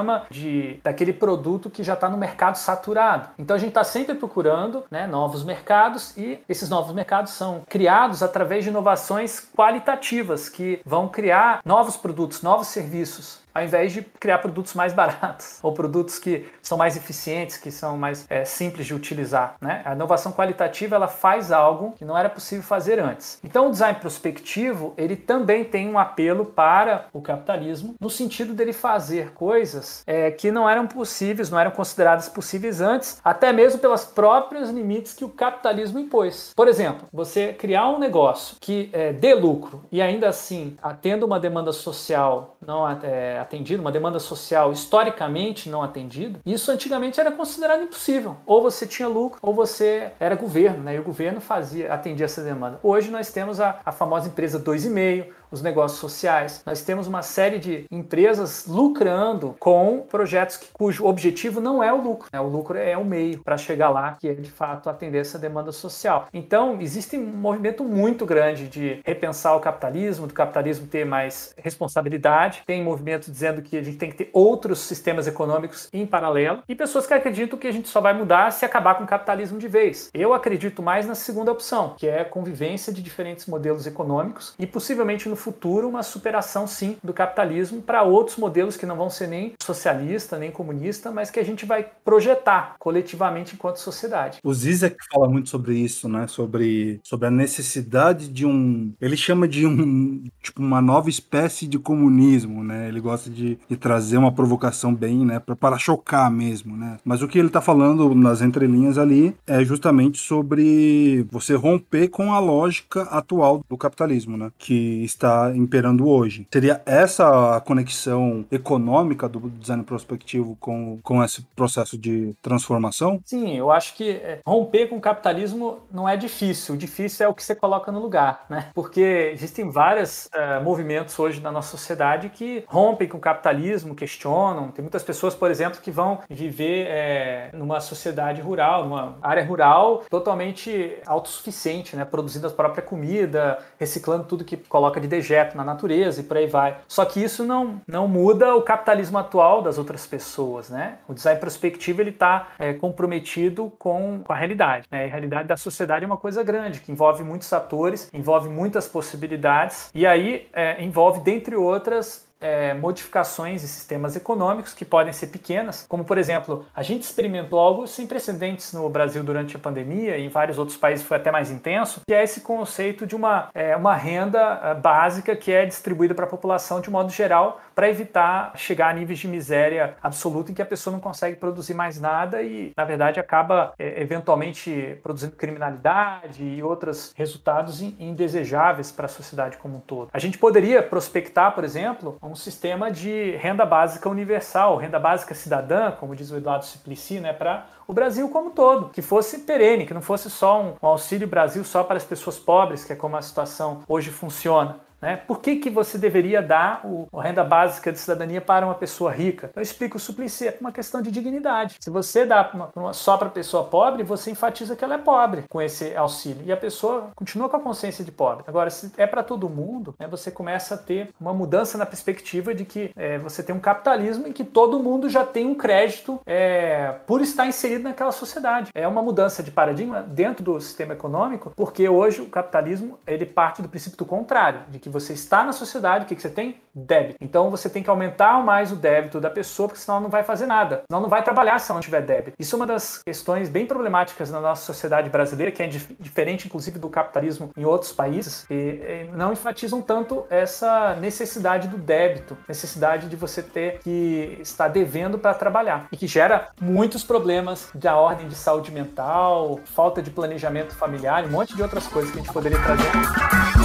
[0.31, 3.29] de daquele produto que já está no mercado saturado.
[3.39, 8.23] Então a gente está sempre procurando né, novos mercados e esses novos mercados são criados
[8.23, 14.39] através de inovações qualitativas que vão criar novos produtos, novos serviços ao invés de criar
[14.39, 18.95] produtos mais baratos ou produtos que são mais eficientes, que são mais é, simples de
[18.95, 19.55] utilizar.
[19.61, 19.83] Né?
[19.85, 23.39] A inovação qualitativa ela faz algo que não era possível fazer antes.
[23.45, 28.73] Então o design prospectivo ele também tem um apelo para o capitalismo no sentido dele
[28.73, 34.05] fazer coisas é, que não eram possíveis, não eram consideradas possíveis antes, até mesmo pelas
[34.05, 36.53] próprios limites que o capitalismo impôs.
[36.57, 41.39] Por exemplo, você criar um negócio que é, dê lucro e ainda assim atenda uma
[41.39, 47.83] demanda social não é, atendido, uma demanda social historicamente não atendida, isso antigamente era considerado
[47.83, 48.37] impossível.
[48.47, 50.97] Ou você tinha lucro, ou você era governo, né?
[50.97, 52.79] E o governo fazia, atendia essa demanda.
[52.83, 56.63] Hoje nós temos a, a famosa empresa 2,5, os negócios sociais.
[56.67, 62.03] Nós temos uma série de empresas lucrando com projetos que, cujo objetivo não é o
[62.03, 62.41] lucro, né?
[62.41, 65.73] o lucro é o meio para chegar lá, que é de fato atender essa demanda
[65.73, 66.29] social.
[66.33, 72.63] Então, existe um movimento muito grande de repensar o capitalismo, do capitalismo ter mais responsabilidade.
[72.67, 76.75] Tem movimento dizendo que a gente tem que ter outros sistemas econômicos em paralelo e
[76.75, 79.69] pessoas que acreditam que a gente só vai mudar se acabar com o capitalismo de
[79.69, 80.11] vez.
[80.13, 84.67] Eu acredito mais na segunda opção, que é a convivência de diferentes modelos econômicos e
[84.67, 89.27] possivelmente no futuro uma superação sim do capitalismo para outros modelos que não vão ser
[89.27, 94.39] nem socialista, nem comunista, mas que a gente vai projetar coletivamente enquanto sociedade.
[94.43, 96.27] O Zizek fala muito sobre isso, né?
[96.27, 98.95] Sobre, sobre a necessidade de um.
[99.01, 102.89] Ele chama de um tipo uma nova espécie de comunismo, né?
[102.89, 105.39] Ele gosta de, de trazer uma provocação bem, né?
[105.39, 106.97] Para chocar mesmo, né?
[107.05, 112.33] Mas o que ele está falando nas entrelinhas ali é justamente sobre você romper com
[112.33, 114.51] a lógica atual do capitalismo, né?
[114.59, 116.47] Que está imperando hoje.
[116.53, 123.21] Seria essa a conexão econômica do design prospectivo com, com esse processo de transformação?
[123.25, 126.75] Sim, eu acho que é, romper com o capitalismo não é difícil.
[126.75, 128.69] O difícil é o que você coloca no lugar, né?
[128.75, 134.69] Porque existem vários uh, movimentos hoje na nossa sociedade que rompem com o capitalismo, questionam.
[134.69, 140.05] Tem muitas pessoas, por exemplo, que vão viver é, numa sociedade rural, numa área rural
[140.11, 142.05] totalmente autossuficiente, né?
[142.05, 146.47] Produzindo a própria comida, reciclando tudo que coloca de dejeto na natureza e por aí
[146.47, 146.77] vai.
[146.89, 150.99] Só que isso não, não muda o capitalismo atual das outras pessoas, né?
[151.09, 155.05] O design prospectivo ele está é, comprometido com, com, a realidade, né?
[155.05, 159.91] a realidade da sociedade é uma coisa grande que envolve muitos atores, envolve muitas possibilidades
[159.95, 165.87] e aí é, envolve dentre outras é, modificações em sistemas econômicos que podem ser pequenas,
[165.89, 170.27] como por exemplo, a gente experimentou algo sem precedentes no Brasil durante a pandemia e
[170.27, 173.77] em vários outros países foi até mais intenso, que é esse conceito de uma, é,
[173.77, 178.53] uma renda é, básica que é distribuída para a população de modo geral para evitar
[178.57, 182.43] chegar a níveis de miséria absoluta em que a pessoa não consegue produzir mais nada
[182.43, 189.57] e, na verdade, acaba é, eventualmente produzindo criminalidade e outros resultados indesejáveis para a sociedade
[189.57, 190.09] como um todo.
[190.13, 195.91] A gente poderia prospectar, por exemplo, um sistema de renda básica universal, renda básica cidadã,
[195.93, 199.87] como diz o Eduardo Suplicy, né, para o Brasil como um todo, que fosse perene,
[199.87, 202.97] que não fosse só um, um auxílio Brasil só para as pessoas pobres, que é
[202.97, 204.84] como a situação hoje funciona.
[205.05, 205.19] Né?
[205.19, 209.13] Por que, que você deveria dar o, a renda básica de cidadania para uma pessoa
[209.13, 209.51] rica?
[209.55, 211.77] Eu explico o suplicy, é uma questão de dignidade.
[211.79, 215.45] Se você dá uma, uma, só para pessoa pobre, você enfatiza que ela é pobre
[215.47, 216.43] com esse auxílio.
[216.47, 218.45] E a pessoa continua com a consciência de pobre.
[218.49, 222.55] Agora, se é para todo mundo, né, você começa a ter uma mudança na perspectiva
[222.55, 226.19] de que é, você tem um capitalismo em que todo mundo já tem um crédito
[226.25, 228.71] é, por estar inserido naquela sociedade.
[228.75, 233.61] É uma mudança de paradigma dentro do sistema econômico, porque hoje o capitalismo ele parte
[233.61, 236.63] do princípio do contrário, de que você está na sociedade, o que, que você tem?
[236.73, 237.17] Débito.
[237.21, 240.23] Então você tem que aumentar mais o débito da pessoa, porque senão ela não vai
[240.23, 240.83] fazer nada.
[240.89, 242.37] Senão não vai trabalhar se ela não tiver débito.
[242.39, 246.47] Isso é uma das questões bem problemáticas na nossa sociedade brasileira, que é dif diferente,
[246.47, 253.09] inclusive, do capitalismo em outros países, e não enfatizam tanto essa necessidade do débito, necessidade
[253.09, 258.29] de você ter que estar devendo para trabalhar, e que gera muitos problemas da ordem
[258.29, 262.33] de saúde mental, falta de planejamento familiar, um monte de outras coisas que a gente
[262.33, 263.64] poderia trazer.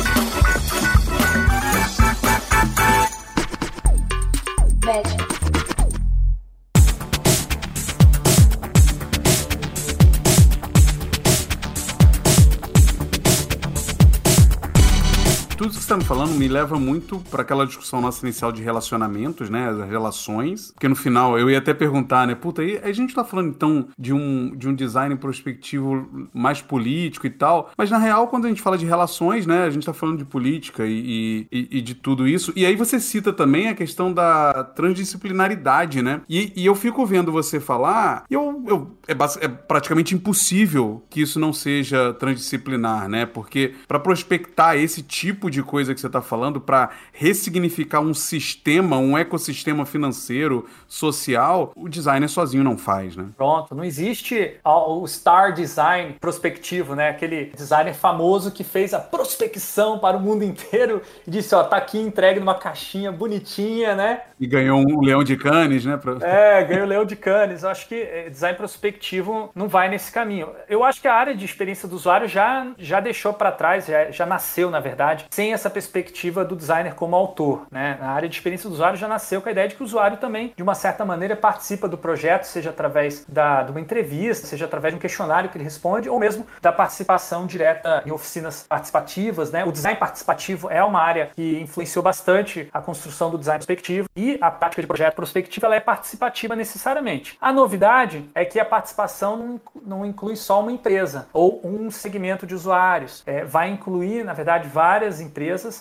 [15.60, 18.64] Tudo que você está me falando me leva muito para aquela discussão nossa inicial de
[18.64, 19.68] relacionamentos, né?
[19.68, 20.72] As relações.
[20.72, 22.34] Porque no final eu ia até perguntar, né?
[22.34, 27.28] Puta, aí a gente tá falando então de um, de um design prospectivo mais político
[27.28, 27.72] e tal.
[27.78, 29.66] Mas na real, quando a gente fala de relações, né?
[29.66, 32.54] A gente tá falando de política e, e, e de tudo isso.
[32.56, 36.22] E aí você cita também a questão da transdisciplinaridade, né?
[36.30, 41.38] E, e eu fico vendo você falar, eu, eu é, é praticamente impossível que isso
[41.38, 43.26] não seja transdisciplinar, né?
[43.26, 48.98] Porque para prospectar esse tipo de coisa que você está falando para ressignificar um sistema,
[48.98, 53.28] um ecossistema financeiro, social, o designer sozinho não faz, né?
[53.36, 57.10] Pronto, não existe o star design prospectivo, né?
[57.10, 61.78] Aquele designer famoso que fez a prospecção para o mundo inteiro e disse, ó, tá
[61.78, 64.22] aqui entregue numa caixinha bonitinha, né?
[64.40, 65.98] E ganhou um leão de canes, né?
[65.98, 66.18] Pra...
[66.22, 67.64] É, ganhou o leão de canes.
[67.64, 70.50] Eu acho que eh, design prospectivo não vai nesse caminho.
[70.68, 74.12] Eu acho que a área de experiência do usuário já, já deixou para trás, já,
[74.12, 77.66] já nasceu, na verdade, sem essa perspectiva do designer como autor.
[77.72, 77.98] Né?
[78.02, 80.18] Na área de experiência do usuário já nasceu com a ideia de que o usuário
[80.18, 84.66] também, de uma certa maneira, participa do projeto, seja através da, de uma entrevista, seja
[84.66, 89.50] através de um questionário que ele responde, ou mesmo da participação direta em oficinas participativas.
[89.50, 89.64] Né?
[89.64, 94.38] O design participativo é uma área que influenciou bastante a construção do design prospectivo e
[94.42, 97.38] a prática de projeto prospectivo ela é participativa necessariamente.
[97.40, 102.54] A novidade é que a participação não, inclui só uma empresa ou um segmento de
[102.54, 103.24] usuários.
[103.26, 105.29] É, vai incluir, na verdade, várias empresas,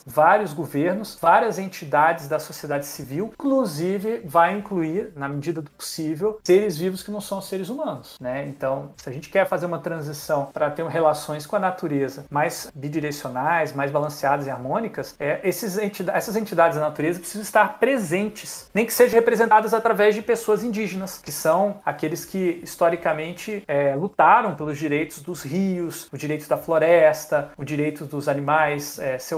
[0.07, 6.79] vários governos, várias entidades da sociedade civil, inclusive vai incluir, na medida do possível, seres
[6.79, 8.47] vivos que não são seres humanos, né?
[8.49, 12.71] Então, se a gente quer fazer uma transição para ter relações com a natureza mais
[12.75, 15.41] bidirecionais, mais balanceadas e harmônicas, é,
[15.83, 20.63] entidades, essas entidades da natureza precisam estar presentes, nem que sejam representadas através de pessoas
[20.63, 26.57] indígenas, que são aqueles que historicamente é, lutaram pelos direitos dos rios, os direitos da
[26.57, 29.38] floresta, os direitos dos animais é, selvagens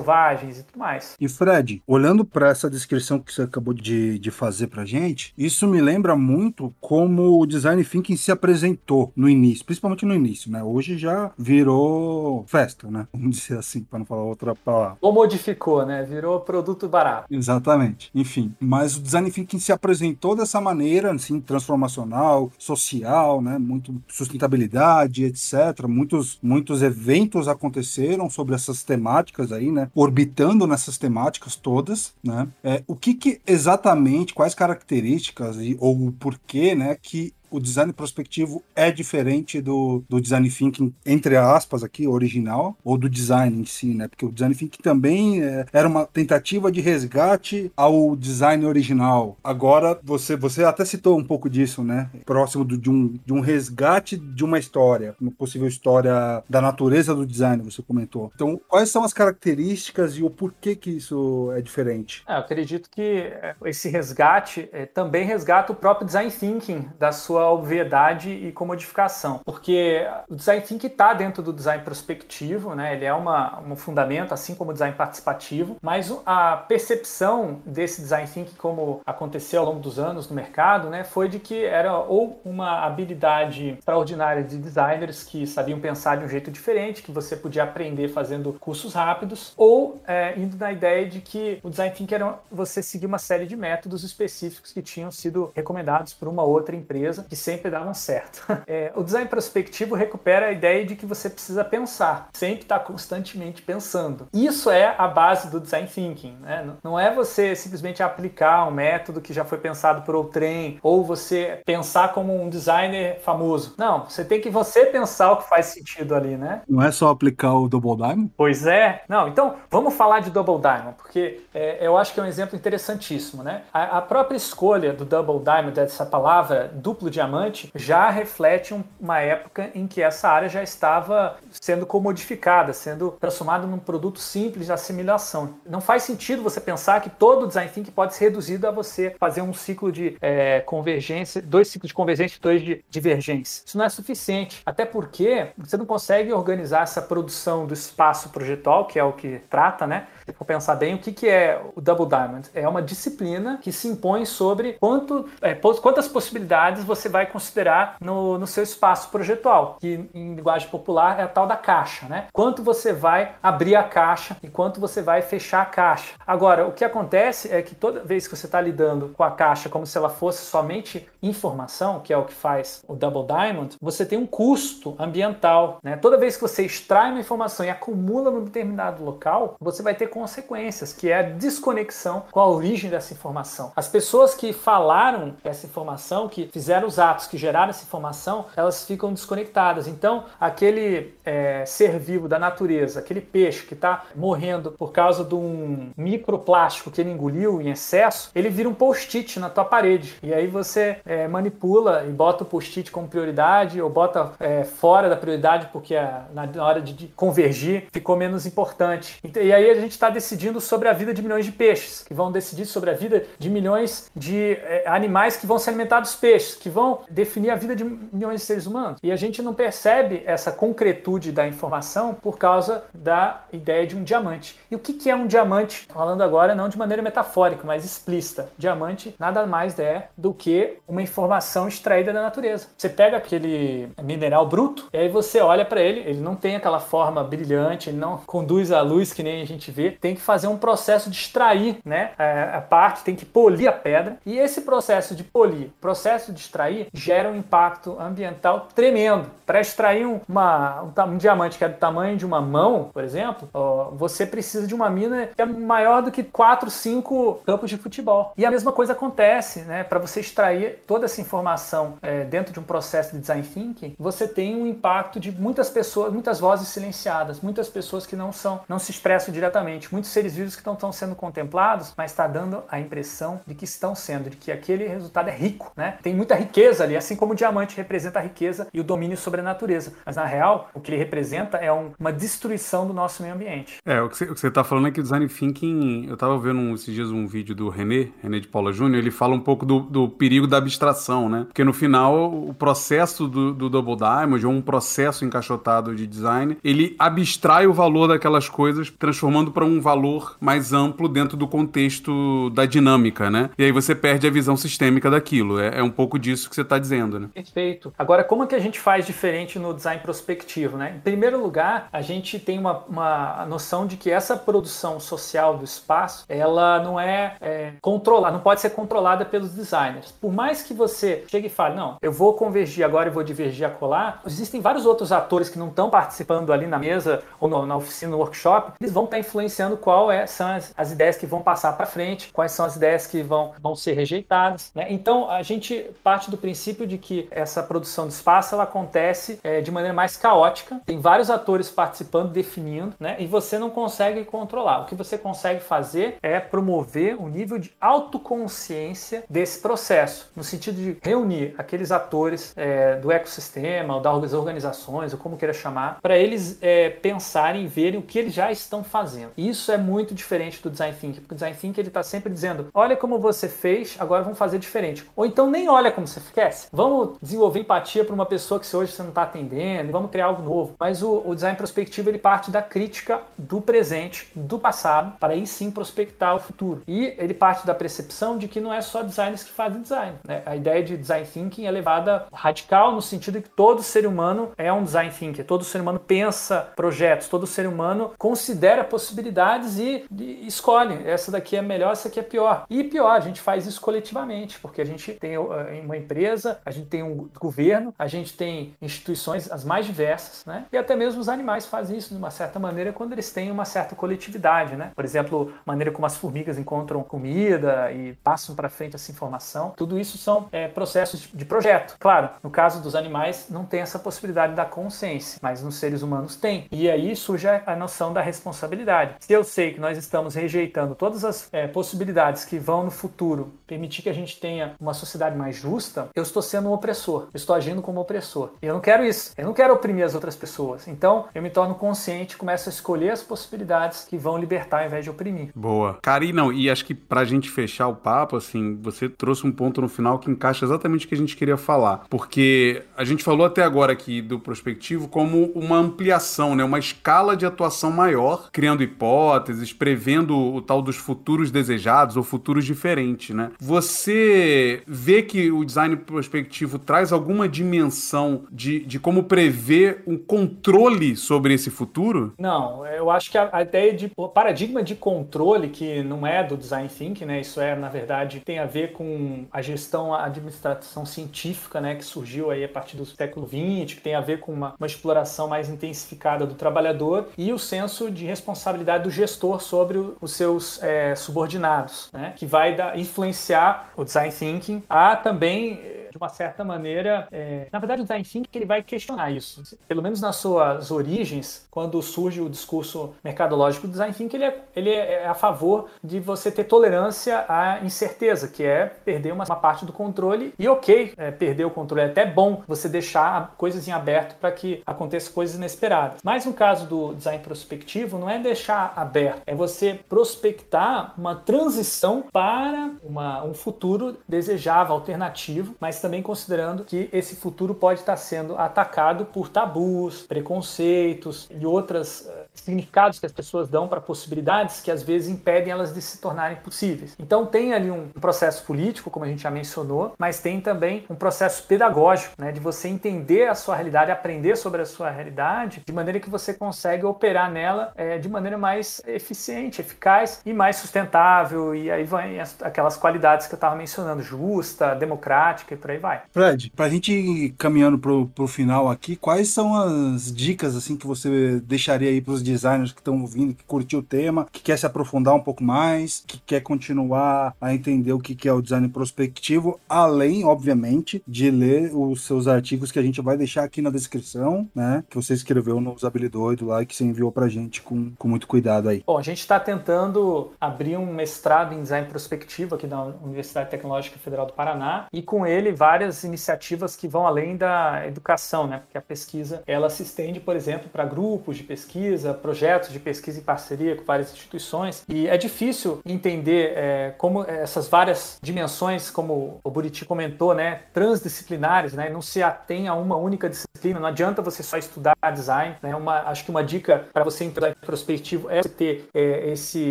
[0.58, 1.16] e tudo mais.
[1.20, 5.66] E Fred, olhando para essa descrição que você acabou de, de fazer para gente, isso
[5.66, 10.62] me lembra muito como o design thinking se apresentou no início, principalmente no início, né?
[10.62, 13.06] Hoje já virou festa, né?
[13.12, 14.96] Vamos dizer assim, para não falar outra palavra.
[15.00, 16.02] Ou modificou, né?
[16.02, 17.26] Virou produto barato.
[17.30, 18.10] Exatamente.
[18.14, 23.58] Enfim, mas o design thinking se apresentou dessa maneira, assim, transformacional, social, né?
[23.58, 25.86] Muito sustentabilidade, etc.
[25.86, 29.89] Muitos, muitos eventos aconteceram sobre essas temáticas aí, né?
[29.94, 32.48] Orbitando nessas temáticas todas, né?
[32.62, 36.96] É, o que, que exatamente, quais características e, ou o porquê, né?
[37.00, 42.96] Que o design prospectivo é diferente do, do design thinking, entre aspas, aqui, original, ou
[42.96, 44.08] do design em si, né?
[44.08, 49.36] Porque o design thinking também é, era uma tentativa de resgate ao design original.
[49.42, 52.10] Agora, você, você até citou um pouco disso, né?
[52.24, 57.14] Próximo do, de, um, de um resgate de uma história, uma possível história da natureza
[57.14, 58.30] do design, você comentou.
[58.34, 62.22] Então, quais são as características e o porquê que isso é diferente?
[62.26, 67.12] É, eu acredito que é, esse resgate é, também resgata o próprio design thinking da
[67.12, 72.94] sua obviedade e comodificação, porque o design thinking está dentro do design prospectivo, né?
[72.94, 78.28] Ele é uma, um fundamento, assim como o design participativo, mas a percepção desse design
[78.28, 82.40] thinking, como aconteceu ao longo dos anos no mercado, né, foi de que era ou
[82.44, 87.64] uma habilidade extraordinária de designers que sabiam pensar de um jeito diferente, que você podia
[87.64, 92.38] aprender fazendo cursos rápidos, ou é, indo na ideia de que o design thinking era
[92.50, 97.26] você seguir uma série de métodos específicos que tinham sido recomendados por uma outra empresa
[97.30, 98.44] que sempre davam certo.
[98.66, 103.62] É, o design prospectivo recupera a ideia de que você precisa pensar, sempre está constantemente
[103.62, 104.28] pensando.
[104.32, 106.36] Isso é a base do design thinking.
[106.40, 106.68] Né?
[106.84, 111.62] Não é você simplesmente aplicar um método que já foi pensado por outrem ou você
[111.64, 113.74] pensar como um designer famoso.
[113.76, 116.62] Não, você tem que você pensar o que faz sentido ali, né?
[116.68, 118.30] Não é só aplicar o Double Diamond?
[118.36, 119.02] Pois é.
[119.08, 122.56] Não, então vamos falar de Double Diamond, porque é, eu acho que é um exemplo
[122.56, 123.62] interessantíssimo, né?
[123.72, 129.20] A, a, própria escolha do Double Diamond, dessa palavra duplo diamante, já reflete um, uma
[129.20, 134.72] época em que essa área já estava sendo comodificada, sendo transformada num produto simples de
[134.72, 135.54] assimilação.
[135.68, 139.42] Não faz sentido você pensar que todo design thinking pode ser reduzido a você fazer
[139.42, 143.62] um ciclo de é, convergência, dois ciclos de convergência e dois de divergência.
[143.66, 148.86] Isso não é suficiente, até porque você não consegue organizar essa produção do espaço projetual,
[148.86, 150.06] que é o que trata, né?
[150.24, 152.48] Se for pensar bem, o que, que é o Double Diamond?
[152.54, 158.38] É uma disciplina que se impõe sobre quanto, é, quantas possibilidades você vai considerar no,
[158.38, 162.26] no seu espaço projetual, que em linguagem popular é a tal da caixa, né?
[162.32, 166.14] Quanto você vai abrir a caixa e quanto você vai fechar a caixa.
[166.26, 169.68] Agora, o que acontece é que toda vez que você está lidando com a caixa
[169.68, 174.06] como se ela fosse somente informação, que é o que faz o Double Diamond, você
[174.06, 175.78] tem um custo ambiental.
[175.82, 175.96] Né?
[175.96, 180.08] Toda vez que você extrai uma informação e acumula num determinado local, você vai ter
[180.08, 183.72] consequências, que é a desconexão com a origem dessa informação.
[183.74, 188.84] As pessoas que falaram essa informação, que fizeram os atos que geraram essa informação, elas
[188.84, 189.88] ficam desconectadas.
[189.88, 195.34] Então, aquele é, ser vivo da natureza, aquele peixe que está morrendo por causa de
[195.34, 200.16] um microplástico que ele engoliu em excesso, ele vira um post-it na tua parede.
[200.22, 205.08] E aí você é, manipula e bota o post-it como prioridade ou bota é, fora
[205.08, 209.18] da prioridade porque a, na, hora de, convergir ficou menos importante.
[209.24, 212.14] E, e aí a gente está decidindo sobre a vida de milhões de peixes, que
[212.14, 216.14] vão decidir sobre a vida de milhões de é, animais que vão se alimentar dos
[216.14, 216.79] peixes, que vão
[217.10, 218.98] definir a vida de milhões de seres humanos.
[219.02, 224.02] E a gente não percebe essa concretude da informação por causa da ideia de um
[224.02, 224.58] diamante.
[224.70, 225.86] E o que, que é um diamante?
[225.92, 228.48] Falando agora não de maneira metafórica, mas explícita.
[228.56, 232.68] Diamante nada mais é do que uma informação extraída da natureza.
[232.76, 236.80] Você pega aquele mineral bruto e aí você olha para ele, ele não tem aquela
[236.80, 239.90] forma brilhante, ele não conduz a luz que nem a gente vê.
[239.92, 244.18] Tem que fazer um processo de extrair, né, a parte, tem que polir a pedra.
[244.24, 249.30] E esse processo de polir, processo de extrair, gera um impacto ambiental tremendo.
[249.46, 253.48] Para extrair uma, um, um, diamante que é do tamanho de uma mão, por exemplo,
[253.52, 257.76] ó, você precisa de uma mina que é maior do que 4, 5 campos de
[257.76, 258.32] futebol.
[258.36, 259.82] E a mesma coisa acontece, né?
[259.82, 264.28] Para você extrair toda essa informação é, dentro de um processo de design thinking, você
[264.28, 268.78] tem um impacto de muitas pessoas, muitas vozes silenciadas, muitas pessoas que não são, não
[268.78, 272.78] se expressam diretamente, muitos seres vivos que não estão sendo contemplados, mas está dando a
[272.78, 275.98] impressão de que estão sendo, de que aquele resultado é rico, né?
[276.02, 279.40] Tem muita riqueza ali, assim como o diamante representa a riqueza e o domínio sobre
[279.40, 279.94] a natureza.
[280.04, 283.78] Mas na real, o que ele representa é um, uma destruição do nosso meio ambiente.
[283.84, 286.94] É, o que você está falando é que o design thinking, eu estava vendo esses
[286.94, 290.08] dias um vídeo do René, René de Paula Júnior, ele fala um pouco do, do
[290.08, 291.44] perigo da abstração, né?
[291.46, 296.56] Porque no final, o processo do, do Double Diamond, ou um processo encaixotado de design,
[296.62, 302.50] ele abstrai o valor daquelas coisas, transformando para um valor mais amplo dentro do contexto
[302.50, 303.50] da dinâmica, né?
[303.56, 305.58] E aí você perde a visão sistêmica daquilo.
[305.58, 307.30] É, é um pouco disso que você está dizendo, né?
[307.32, 307.94] Perfeito.
[307.96, 310.94] Agora, como é que a gente faz diferente no design prospectivo, né?
[310.96, 315.64] Em primeiro lugar, a gente tem uma, uma noção de que essa produção social do
[315.64, 320.12] espaço, ela não é, é controlada, não pode ser controlada pelos designers.
[320.12, 323.66] Por mais que você chegue e fale, não, eu vou convergir agora e vou divergir
[323.66, 327.64] a colar, existem vários outros atores que não estão participando ali na mesa ou no,
[327.64, 331.26] na oficina, no workshop, eles vão estar influenciando qual é, são as, as ideias que
[331.26, 334.72] vão passar para frente, quais são as ideias que vão, vão ser rejeitadas.
[334.74, 334.86] Né?
[334.90, 339.60] Então, a gente parte do princípio de que essa produção de espaço ela acontece é,
[339.60, 343.16] de maneira mais caótica, tem vários atores participando, definindo, né?
[343.18, 344.80] E você não consegue controlar.
[344.80, 350.76] O que você consegue fazer é promover um nível de autoconsciência desse processo, no sentido
[350.76, 356.16] de reunir aqueles atores é, do ecossistema, ou das organizações, ou como queira chamar, para
[356.16, 359.32] eles é, pensarem e verem o que eles já estão fazendo.
[359.36, 362.68] Isso é muito diferente do design thinking, porque o design thinking ele está sempre dizendo:
[362.74, 365.08] olha como você fez, agora vamos fazer diferente.
[365.14, 366.29] Ou então nem olha como você fez.
[366.72, 370.42] Vamos desenvolver empatia para uma pessoa que hoje você não está atendendo, vamos criar algo
[370.42, 370.74] novo.
[370.78, 375.46] Mas o, o design prospectivo ele parte da crítica do presente, do passado, para aí
[375.46, 376.82] sim prospectar o futuro.
[376.86, 380.16] E ele parte da percepção de que não é só designers que fazem design.
[380.24, 380.42] Né?
[380.46, 384.52] A ideia de design thinking é levada radical no sentido de que todo ser humano
[384.56, 390.04] é um design thinker, todo ser humano pensa projetos, todo ser humano considera possibilidades e,
[390.18, 392.64] e escolhe essa daqui é melhor, essa aqui é pior.
[392.68, 395.50] E pior, a gente faz isso coletivamente, porque a gente tem uh,
[395.82, 396.19] uma empresa,
[396.64, 400.64] a gente tem um governo, a gente tem instituições as mais diversas, né?
[400.72, 403.64] E até mesmo os animais fazem isso de uma certa maneira quando eles têm uma
[403.64, 404.92] certa coletividade, né?
[404.94, 409.72] Por exemplo, a maneira como as formigas encontram comida e passam para frente essa informação.
[409.76, 411.96] Tudo isso são é, processos de projeto.
[411.98, 416.36] Claro, no caso dos animais não tem essa possibilidade da consciência, mas nos seres humanos
[416.36, 416.66] tem.
[416.70, 419.14] E aí surge a noção da responsabilidade.
[419.20, 423.54] Se eu sei que nós estamos rejeitando todas as é, possibilidades que vão no futuro
[423.66, 427.36] permitir que a gente tenha uma sociedade mais justa, eu estou sendo um opressor, eu
[427.36, 428.50] estou agindo como opressor.
[428.62, 430.86] E eu não quero isso, eu não quero oprimir as outras pessoas.
[430.88, 435.04] Então eu me torno consciente, começo a escolher as possibilidades que vão libertar ao invés
[435.04, 435.50] de oprimir.
[435.54, 435.98] Boa.
[436.02, 439.80] Cari, não, e acho que pra gente fechar o papo, assim, você trouxe um ponto
[439.80, 442.04] no final que encaixa exatamente o que a gente queria falar.
[442.08, 446.64] Porque a gente falou até agora aqui do prospectivo como uma ampliação, né?
[446.64, 452.64] Uma escala de atuação maior, criando hipóteses, prevendo o tal dos futuros desejados ou futuros
[452.64, 453.50] diferentes, né?
[453.60, 461.16] Você vê que o design prospectivo traz alguma dimensão de, de como prever um controle
[461.16, 462.34] sobre esse futuro?
[462.38, 466.42] Não, eu acho que a, a ideia de o paradigma de controle, que não é
[466.42, 467.40] do design thinking, né?
[467.40, 471.94] Isso é, na verdade, tem a ver com a gestão, a administração científica, né?
[471.94, 474.86] Que surgiu aí a partir do século XX, que tem a ver com uma, uma
[474.86, 480.32] exploração mais intensificada do trabalhador e o senso de responsabilidade do gestor sobre o, os
[480.32, 482.34] seus é, subordinados, né?
[482.36, 485.79] Que vai influenciar o design thinking a também
[486.10, 487.66] de uma certa maneira, é...
[487.72, 489.62] na verdade o design thinking ele vai questionar isso.
[489.86, 494.64] Pelo menos nas suas origens, quando surge o discurso mercadológico do design thinking, ele é,
[494.74, 499.56] ele é a favor de você ter tolerância à incerteza, que é perder uma, uma
[499.56, 503.86] parte do controle e ok, é, perder o controle é até bom você deixar coisas
[503.86, 506.20] em aberto para que aconteçam coisas inesperadas.
[506.22, 512.24] Mas no caso do design prospectivo, não é deixar aberto, é você prospectar uma transição
[512.32, 518.56] para uma, um futuro desejável, alternativo, mas também considerando que esse futuro pode estar sendo
[518.56, 524.90] atacado por tabus, preconceitos e outros uh, significados que as pessoas dão para possibilidades que
[524.90, 527.14] às vezes impedem elas de se tornarem possíveis.
[527.18, 531.14] Então tem ali um processo político, como a gente já mencionou, mas tem também um
[531.14, 535.92] processo pedagógico, né, de você entender a sua realidade, aprender sobre a sua realidade, de
[535.92, 541.74] maneira que você consegue operar nela é, de maneira mais eficiente, eficaz e mais sustentável.
[541.74, 546.22] E aí vem aquelas qualidades que eu estava mencionando, justa, democrática e por aí vai.
[546.32, 550.96] Fred, para a gente ir caminhando pro, pro final aqui, quais são as dicas assim
[550.96, 554.62] que você deixaria aí para os designers que estão ouvindo, que curtiu o tema, que
[554.62, 558.62] quer se aprofundar um pouco mais, que quer continuar a entender o que é o
[558.62, 563.82] design prospectivo, além, obviamente, de ler os seus artigos que a gente vai deixar aqui
[563.82, 565.04] na descrição, né?
[565.08, 568.46] Que você escreveu no Usabilidoido lá e que você enviou pra gente com, com muito
[568.46, 569.02] cuidado aí.
[569.06, 574.18] Bom, a gente está tentando abrir um mestrado em design prospectivo aqui na Universidade Tecnológica
[574.18, 578.80] Federal do Paraná e com ele várias iniciativas que vão além da educação, né?
[578.80, 583.40] Porque a pesquisa ela se estende, por exemplo, para grupos de pesquisa, projetos de pesquisa
[583.40, 589.58] em parceria com várias instituições e é difícil entender é, como essas várias dimensões, como
[589.64, 590.82] o Buriti comentou, né?
[590.92, 592.10] Transdisciplinares, né?
[592.10, 593.98] Não se atém a uma única disciplina.
[593.98, 595.96] Não adianta você só estudar design, né?
[595.96, 599.82] Uma, acho que uma dica para você entrar em prospectivo é ter é, esse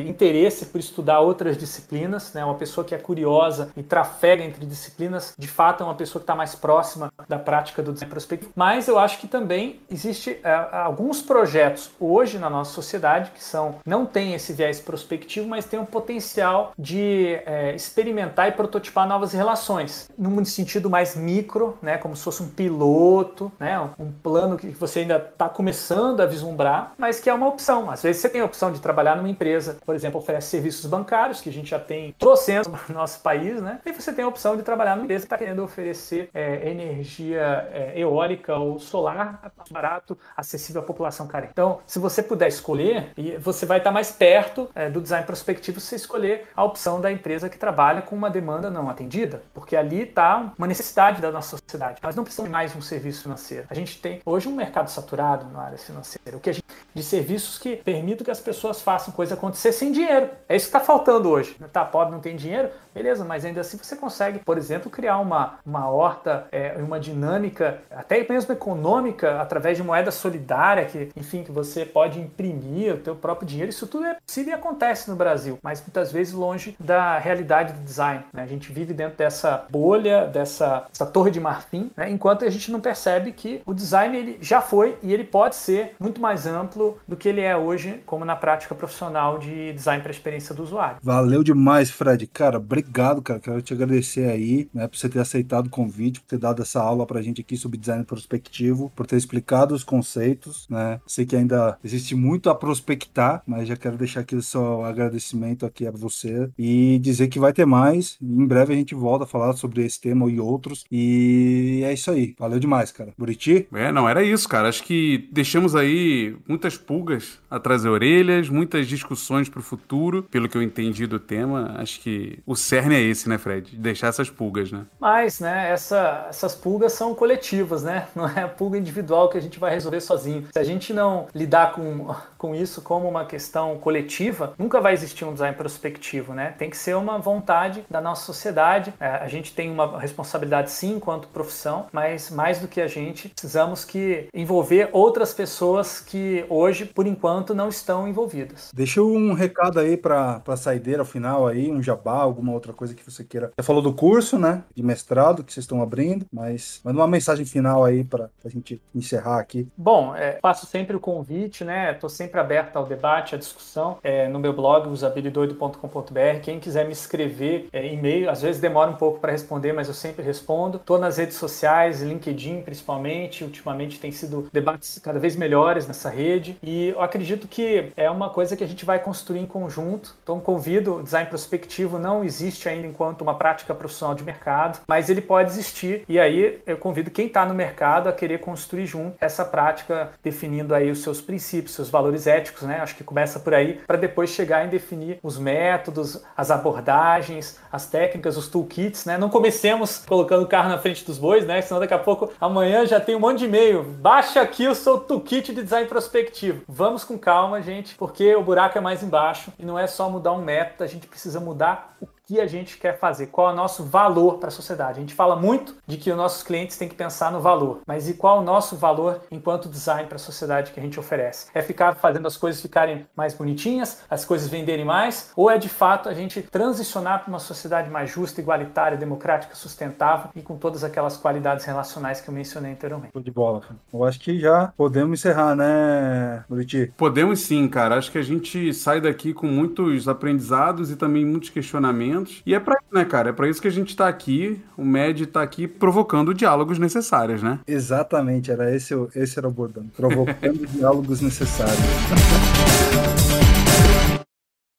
[0.08, 2.46] interesse por estudar outras disciplinas, né?
[2.46, 6.24] Uma pessoa que é curiosa e trafega entre disciplinas, de fato é uma pessoa que
[6.24, 8.52] está mais próxima da prática do design prospectivo.
[8.56, 13.76] Mas eu acho que também existe é, alguns projetos hoje na nossa sociedade que são
[13.86, 19.34] não tem esse viés prospectivo, mas tem um potencial de é, experimentar e prototipar novas
[19.34, 24.68] relações, num sentido mais micro, né, como se fosse um piloto, né, um plano que
[24.68, 27.90] você ainda está começando a vislumbrar, mas que é uma opção.
[27.90, 31.42] Às vezes você tem a opção de trabalhar numa empresa, por exemplo, oferece serviços bancários,
[31.42, 34.56] que a gente já tem trocentos no nosso país, né, e você tem a opção
[34.56, 40.18] de trabalhar numa empresa que está querendo oferecer é, energia é, eólica ou solar barato,
[40.36, 41.52] acessível à população carente.
[41.54, 45.90] Então, se você puder escolher, você vai estar mais perto é, do design prospectivo se
[45.90, 50.02] você escolher a opção da empresa que trabalha com uma demanda não atendida, porque ali
[50.02, 52.00] está uma necessidade da nossa sociedade.
[52.02, 53.68] Nós não precisamos mais um serviço financeiro.
[53.70, 57.04] A gente tem hoje um mercado saturado na área financeira, o que a gente, de
[57.04, 60.30] serviços que permitam que as pessoas façam coisa acontecer sem dinheiro.
[60.48, 61.56] É isso que está faltando hoje.
[61.72, 65.60] Tá pobre, não tem dinheiro, beleza, mas ainda assim você consegue, por exemplo, criar uma,
[65.66, 71.52] uma horta, é, uma dinâmica, até mesmo econômica, através de moeda solidária, que, enfim, que
[71.52, 73.70] você pode imprimir o teu próprio dinheiro.
[73.70, 77.84] Isso tudo é possível e acontece no Brasil, mas muitas vezes longe da realidade do
[77.84, 78.24] design.
[78.34, 78.44] Né?
[78.44, 82.10] A gente vive dentro dessa bolha, dessa, dessa torre de marfim, né?
[82.10, 85.96] enquanto a gente não percebe que o design ele já foi e ele pode ser
[86.00, 90.12] muito mais amplo do que ele é hoje, como na prática profissional de design para
[90.12, 90.98] a experiência do usuário.
[91.02, 92.28] Valeu demais, Fred.
[92.28, 93.40] Cara, obrigado, cara.
[93.40, 96.82] Quero te agradecer aí, né, por você ter aceitado o convite, por ter dado essa
[96.82, 101.00] aula pra gente aqui sobre design prospectivo, por ter explicado os conceitos, né?
[101.08, 105.66] Sei que ainda existe muito a prospectar, mas já quero deixar aqui o seu agradecimento
[105.66, 108.18] aqui a você e dizer que vai ter mais.
[108.22, 110.86] Em breve a gente volta a falar sobre esse tema e outros.
[110.92, 112.36] E é isso aí.
[112.38, 113.14] Valeu demais, cara.
[113.18, 113.68] Buriti?
[113.74, 114.70] É, não, era isso, cara.
[114.70, 120.58] Acho que deixamos aí muitas pulgas atrás das orelhas, muitas discussões pro futuro, pelo que
[120.58, 121.76] eu entendi do tema.
[121.78, 123.76] Acho que o cerne é esse, né, Fred?
[123.76, 124.86] Deixar essas pulgas, né?
[125.00, 128.08] Mas, né, essa, essas pulgas são coletivas, né?
[128.16, 130.48] Não é a pulga individual que a gente vai resolver sozinho.
[130.54, 135.26] Se a gente não lidar com, com isso como uma questão coletiva, nunca vai existir
[135.26, 136.54] um design prospectivo, né?
[136.58, 138.94] Tem que ser uma vontade da nossa sociedade.
[139.00, 143.30] É, a gente tem uma responsabilidade sim enquanto profissão, mas mais do que a gente,
[143.30, 148.70] precisamos que envolver outras pessoas que hoje, por enquanto, não estão envolvidas.
[148.74, 152.94] Deixa um recado aí para a saideira ao final aí, um jabá, alguma outra coisa
[152.94, 153.52] que você queira.
[153.58, 154.64] Você falou do curso, né?
[154.76, 158.82] De mestrado que vocês estão abrindo, mas manda uma mensagem final aí para a gente
[158.94, 159.68] encerrar aqui.
[159.76, 161.92] Bom, é, faço sempre o convite, né?
[161.92, 163.98] Estou sempre aberto ao debate, à discussão.
[164.04, 166.40] É, no meu blog, usabilidoido.com.br.
[166.42, 169.94] Quem quiser me escrever é, e-mail, às vezes demora um pouco para responder, mas eu
[169.94, 170.78] sempre respondo.
[170.78, 173.44] Estou nas redes sociais, LinkedIn principalmente.
[173.44, 178.30] Ultimamente tem sido debates cada vez melhores nessa rede e eu acredito que é uma
[178.30, 180.16] coisa que a gente vai construir em conjunto.
[180.24, 185.22] Então convido, design prospectivo não existe ainda enquanto uma prática profissional de mercado, mas ele
[185.22, 189.46] pode existir e aí eu convido quem está no mercado a querer construir junto essa
[189.46, 192.80] prática, definindo aí os seus princípios, seus valores éticos, né?
[192.82, 197.86] Acho que começa por aí para depois chegar em definir os métodos, as abordagens, as
[197.86, 199.18] técnicas, os toolkits, né?
[199.18, 201.62] Não comecemos colocando o carro na frente dos bois, né?
[201.62, 203.84] Senão daqui a pouco amanhã já tem um monte de e-mail.
[203.84, 206.64] Baixa aqui o seu toolkit de design prospectivo.
[206.68, 210.34] Vamos com calma, gente, porque o buraco é mais embaixo e não é só mudar
[210.34, 213.56] um método, a gente precisa mudar o que a gente quer fazer, qual é o
[213.56, 215.00] nosso valor para a sociedade.
[215.00, 218.08] A gente fala muito de que os nossos clientes têm que pensar no valor, mas
[218.08, 221.48] e qual é o nosso valor enquanto design para a sociedade que a gente oferece?
[221.56, 225.70] É ficar fazendo as coisas ficarem mais bonitinhas, as coisas venderem mais, ou é de
[225.70, 230.84] fato a gente transicionar para uma sociedade mais justa, igualitária, democrática, sustentável e com todas
[230.84, 233.12] aquelas qualidades relacionais que eu mencionei anteriormente?
[233.12, 233.64] Show de bola.
[233.92, 236.94] Eu acho que já podemos encerrar, né, Buriti?
[236.96, 237.98] Podemos sim, cara.
[237.98, 242.60] Acho que a gente sai daqui com muitos aprendizados e também muitos questionamentos e é
[242.60, 243.30] pra isso, né, cara?
[243.30, 244.62] É pra isso que a gente tá aqui.
[244.78, 247.60] O MED tá aqui provocando diálogos necessários, né?
[247.68, 249.86] Exatamente, era esse, esse era o bordão.
[249.96, 251.80] Provocando diálogos necessários.